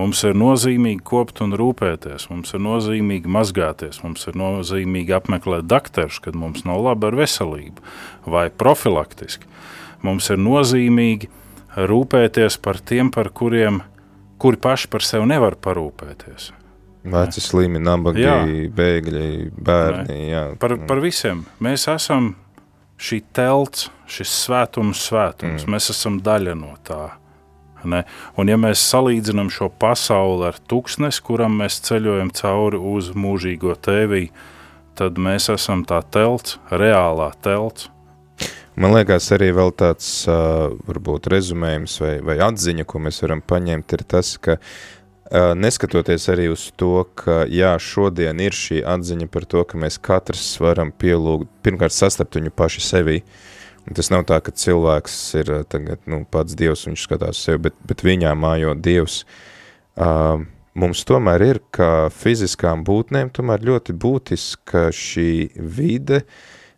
[0.00, 6.20] Mums ir nozīmīgi kopt un rūpēties, mums ir nozīmīgi mazgāties, mums ir nozīmīgi apmeklēt doktorus,
[6.24, 7.84] kad mums nav labi ar veselību,
[8.24, 9.50] vai profilaktiski.
[10.06, 11.28] Mums ir nozīmīgi
[11.90, 13.82] rūpēties par tiem, par kuriem,
[14.40, 16.48] kuri paši par sevi nevar parūpēties.
[17.00, 18.36] Veci slimi, nabagi, jā.
[18.76, 20.18] bēgļi, bērni.
[20.28, 20.42] Jā.
[20.60, 21.46] Par, par visiem.
[21.64, 22.34] Mēs esam
[23.00, 25.64] šī telts, šis svētums, svētums.
[25.64, 25.72] Mm.
[25.72, 27.06] Mēs esam daļa no tā.
[27.88, 28.02] Ne?
[28.36, 34.26] Un ja mēs salīdzinām šo pasauli ar tūkstnesi, kuram mēs ceļojam cauri uz mūžīgo tēvī,
[35.00, 37.88] tad mēs esam tā telts, reālā telts.
[38.80, 44.04] Man liekas, arī tāds uh, varbūt rezumējums vai, vai atziņa, ko mēs varam paņemt, ir
[44.08, 44.99] tas, ka uh,
[45.30, 50.56] neskatoties arī uz to, ka jā, šodien ir šī atziņa par to, ka mēs katrs
[50.62, 53.20] varam pielūgt, pirmkārt sastapt viņu paši sevi,
[53.94, 58.02] tas nav tā, ka cilvēks ir tagad, nu, pats Dievs, viņš skatās sevi, bet, bet
[58.06, 59.22] viņā mājo Dievs.
[60.00, 60.42] Uh,
[60.74, 66.24] mums tomēr ir, kā fiziskām būtnēm, tomēr ļoti būtiska šī vide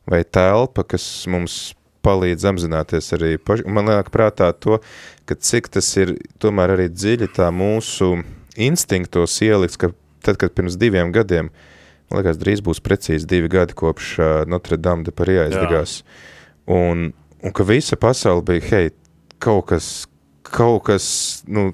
[0.08, 1.72] vai telpa, kas mums
[2.02, 3.64] palīdz apzināties arī paši.
[3.70, 4.80] Man liek prātā to,
[5.24, 8.16] ka cik tas ir tomēr arī dziļi tā mūsu
[8.56, 9.92] instinktos ielikts, ka
[10.24, 11.50] tad, kad pirms diviem gadiem,
[12.10, 15.96] man liekas, drīz būs precīzi divi gadi kopš uh, Notre Dame de Paris aizdegās,
[16.70, 17.10] un,
[17.42, 18.92] un ka visa pasaule bija, hei,
[19.42, 19.90] kaut kas,
[20.46, 21.06] kaut kas,
[21.48, 21.70] nu,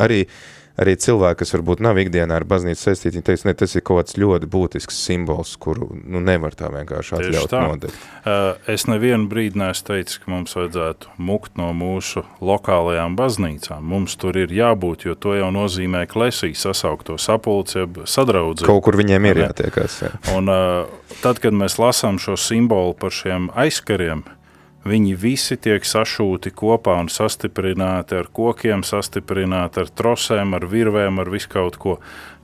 [0.00, 0.40] arī uh,
[0.80, 4.00] arī cilvēki, kas varbūt nav ikdienā ar baznīcu saistīti, viņi teiks, ne, tas ir kaut
[4.00, 7.62] kāds ļoti būtisks simbols, kuru nu, nevar tā vienkārši atļaut tā.
[7.68, 8.06] nodegt.
[8.20, 13.84] Uh, es nevienu brīdi neesmu teicis, ka mums vajadzētu mukt no mūsu lokālajām baznīcām.
[13.92, 18.68] Mums tur ir jābūt, jo to jau nozīmē klesī sasaukto sapulci, sadraudzību.
[18.70, 20.00] Kaut kur viņiem ir jātiekās.
[20.06, 20.12] Jā.
[20.36, 20.90] Un uh,
[21.24, 24.24] tad, kad mēs lasām šo simbolu par šiem aizkariem,
[24.80, 31.28] Viņi visi tiek sašūti kopā un sastiprināti ar kokiem, sastiprināti ar trosēm, ar virvēm, ar
[31.32, 31.98] visu kaut ko.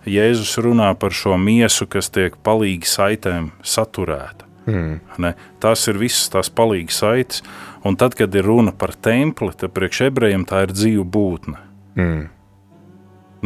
[0.06, 4.44] Jēzus runā par šo miesu, kas tiek palīgi saitēm saturēta.
[4.66, 5.00] Mm.
[5.22, 5.32] Ne?
[5.62, 7.42] Tas ir visas tās palīgi saites,
[7.86, 11.58] un tad, kad ir runa par templi, tad priekš ebrejiem tā ir dzīva būtne.
[11.96, 12.24] Mm.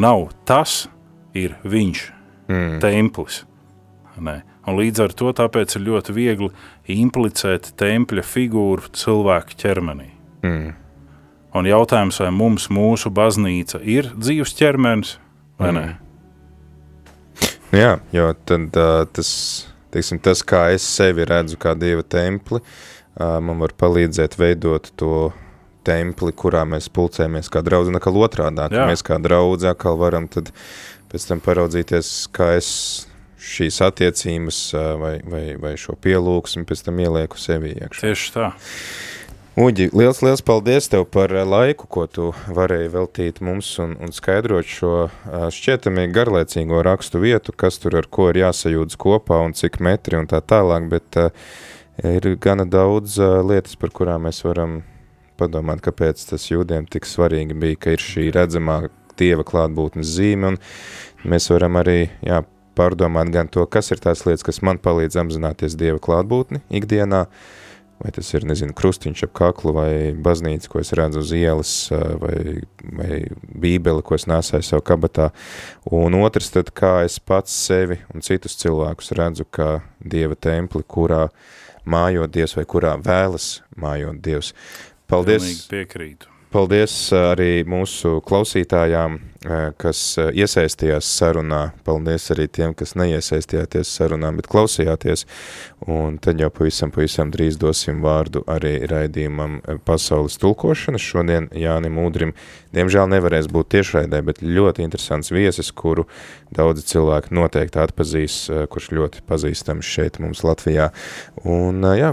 [0.00, 0.88] Nav tas,
[1.36, 2.04] ir viņš,
[2.50, 2.78] mm.
[2.82, 3.44] templis.
[4.20, 4.40] Ne?
[4.68, 5.32] Un līdz ar to
[5.78, 6.50] ir ļoti viegli
[6.92, 10.10] implicēt tempļa figūru cilvēka ķermenī.
[10.44, 10.74] Mm.
[11.56, 15.16] Un jautājums, vai mums mūsu baznīca ir dzīves ķermenis
[15.58, 15.80] vai mm.
[15.80, 15.88] nē?
[17.70, 19.30] Jā, jo tad, uh, tas,
[19.94, 25.30] teiksim, tas, kā es sevi redzu kā dieva templi, uh, man var palīdzēt veidot to
[25.86, 27.62] templi, kurā mēs pulcējamies kā
[27.98, 32.70] atkal otrādā, ka mēs kā draudzi atkal varam pēc tam paraudzīties, kā es
[33.40, 34.58] šīs attiecības
[35.00, 38.10] vai, vai, vai šo pielūgsmi pēc tam ielieku sevi iekšā.
[38.10, 38.50] Tieši tā.
[39.60, 44.68] Uģi, liels, liels paldies tev par laiku, ko tu varēji veltīt mums un, un skaidrot
[44.70, 44.92] šo
[45.52, 50.30] šķietami garlaicīgo rakstu vietu, kas tur ar ko ir jāsajūdz kopā un cik metri un
[50.30, 51.18] tā tālāk, bet
[52.06, 54.78] ir gana daudz lietas, par kurām mēs varam
[55.40, 58.84] padomāt, kāpēc tas jūdiem tik svarīgi bija, ka ir šī redzamā
[59.20, 62.38] Dieva klātbūtnes zīme, un mēs varam arī, jā,
[62.80, 67.26] pārdomāt gan to, kas ir tās lietas, kas man palīdz apzināties Dieva klātbūtni ikdienā,
[68.00, 72.62] vai tas ir, nezinu, krustiņš ap kaklu, vai baznīca, ko es redzu uz ielas, vai,
[72.96, 73.20] vai
[73.60, 75.28] bībeli, ko es nesāju sev kabatā.
[75.84, 81.26] Un otrs tad, kā es pats sevi un citus cilvēkus redzu, kā Dieva templi, kurā
[81.84, 84.54] mājot Dievs vai kurā vēlas mājot Dievs.
[85.10, 85.44] Paldies!
[85.44, 86.30] Pilnīgi piekrītu.
[86.50, 89.20] Paldies arī mūsu klausītājām,
[89.80, 91.70] kas eh, iesaistījās sarunā.
[91.86, 95.24] Paldies arī tiem, kas neiesaistījāties sarunā, bet klausījāties.
[95.88, 101.00] Un tad jau pavisam, pavisam drīz dosim vārdu arī raidījumam eh, pasaules tulkošana.
[101.00, 102.34] Šodien Jānim Udrim,
[102.76, 106.04] diemžēl nevarēs būt tiešraidē, bet ļoti interesants viesis, kuru
[106.52, 110.90] daudzi cilvēki noteikti atpazīs, kurš ļoti pazīstams šeit mums Latvijā.
[111.48, 112.12] Un jā,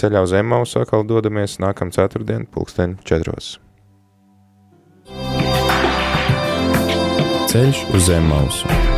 [0.00, 3.56] ceļā uz Emmausu atkal dodamies nākam ceturtdien, pulksten četros.
[7.56, 8.95] Ceļš uz zem mausu.